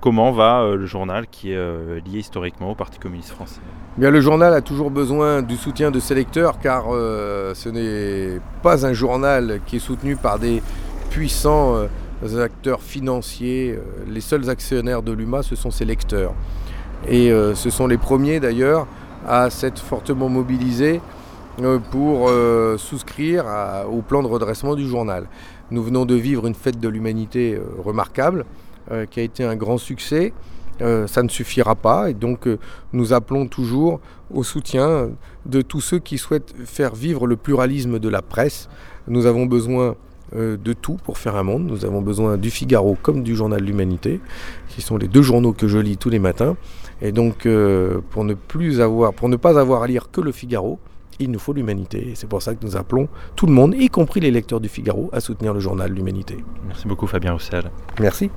comment 0.00 0.30
va 0.32 0.74
le 0.76 0.86
journal 0.86 1.26
qui 1.26 1.52
est 1.52 2.00
lié 2.06 2.18
historiquement 2.18 2.70
au 2.70 2.74
Parti 2.74 2.98
communiste 2.98 3.30
français? 3.30 3.60
Bien, 3.98 4.10
Le 4.10 4.20
journal 4.20 4.54
a 4.54 4.62
toujours 4.62 4.90
besoin 4.90 5.42
du 5.42 5.56
soutien 5.56 5.89
de 5.90 6.00
ses 6.00 6.14
lecteurs 6.14 6.58
car 6.58 6.86
euh, 6.90 7.54
ce 7.54 7.68
n'est 7.68 8.40
pas 8.62 8.86
un 8.86 8.92
journal 8.92 9.60
qui 9.66 9.76
est 9.76 9.80
soutenu 9.80 10.16
par 10.16 10.38
des 10.38 10.62
puissants 11.10 11.76
euh, 11.76 12.44
acteurs 12.44 12.82
financiers. 12.82 13.76
Euh, 13.76 14.04
les 14.08 14.20
seuls 14.20 14.48
actionnaires 14.50 15.02
de 15.02 15.12
l'UMA, 15.12 15.42
ce 15.42 15.56
sont 15.56 15.70
ses 15.70 15.84
lecteurs. 15.84 16.34
Et 17.08 17.32
ce 17.54 17.70
sont 17.70 17.86
les 17.86 17.96
premiers 17.96 18.40
d'ailleurs 18.40 18.86
à 19.26 19.48
s'être 19.48 19.80
fortement 19.80 20.28
mobilisés 20.28 21.00
pour 21.90 22.30
souscrire 22.76 23.46
au 23.90 24.02
plan 24.02 24.22
de 24.22 24.28
redressement 24.28 24.74
du 24.74 24.86
journal. 24.86 25.24
Nous 25.70 25.82
venons 25.82 26.04
de 26.04 26.14
vivre 26.14 26.46
une 26.46 26.54
fête 26.54 26.78
de 26.78 26.88
l'humanité 26.90 27.58
remarquable 27.82 28.44
qui 29.10 29.18
a 29.18 29.22
été 29.22 29.44
un 29.44 29.56
grand 29.56 29.78
succès. 29.78 30.34
Euh, 30.80 31.06
ça 31.06 31.22
ne 31.22 31.28
suffira 31.28 31.74
pas. 31.74 32.10
Et 32.10 32.14
donc, 32.14 32.46
euh, 32.46 32.58
nous 32.92 33.12
appelons 33.12 33.46
toujours 33.46 34.00
au 34.32 34.42
soutien 34.42 35.10
de 35.46 35.62
tous 35.62 35.80
ceux 35.80 35.98
qui 35.98 36.18
souhaitent 36.18 36.54
faire 36.64 36.94
vivre 36.94 37.26
le 37.26 37.36
pluralisme 37.36 37.98
de 37.98 38.08
la 38.08 38.22
presse. 38.22 38.68
Nous 39.08 39.26
avons 39.26 39.46
besoin 39.46 39.96
euh, 40.34 40.56
de 40.56 40.72
tout 40.72 40.96
pour 41.04 41.18
faire 41.18 41.36
un 41.36 41.42
monde. 41.42 41.66
Nous 41.66 41.84
avons 41.84 42.02
besoin 42.02 42.36
du 42.36 42.50
Figaro 42.50 42.96
comme 43.00 43.22
du 43.22 43.34
Journal 43.34 43.60
de 43.60 43.66
l'Humanité, 43.66 44.20
qui 44.68 44.82
sont 44.82 44.96
les 44.96 45.08
deux 45.08 45.22
journaux 45.22 45.52
que 45.52 45.68
je 45.68 45.78
lis 45.78 45.96
tous 45.96 46.10
les 46.10 46.18
matins. 46.20 46.56
Et 47.02 47.12
donc, 47.12 47.48
pour 48.10 48.24
ne 48.24 48.34
plus 48.34 48.82
avoir, 48.82 49.14
pour 49.14 49.30
ne 49.30 49.36
pas 49.36 49.58
avoir 49.58 49.82
à 49.82 49.86
lire 49.86 50.10
que 50.10 50.20
le 50.20 50.32
Figaro, 50.32 50.78
il 51.20 51.30
nous 51.30 51.38
faut 51.38 51.52
l'humanité. 51.52 52.12
C'est 52.14 52.28
pour 52.28 52.42
ça 52.42 52.54
que 52.54 52.64
nous 52.64 52.76
appelons 52.76 53.08
tout 53.36 53.46
le 53.46 53.52
monde, 53.52 53.74
y 53.78 53.88
compris 53.88 54.20
les 54.20 54.30
lecteurs 54.30 54.60
du 54.60 54.68
Figaro, 54.68 55.10
à 55.12 55.20
soutenir 55.20 55.54
le 55.54 55.60
journal 55.60 55.92
L'Humanité. 55.92 56.38
Merci 56.66 56.88
beaucoup 56.88 57.06
Fabien 57.06 57.32
Roussel. 57.32 57.70
Merci. 58.00 58.30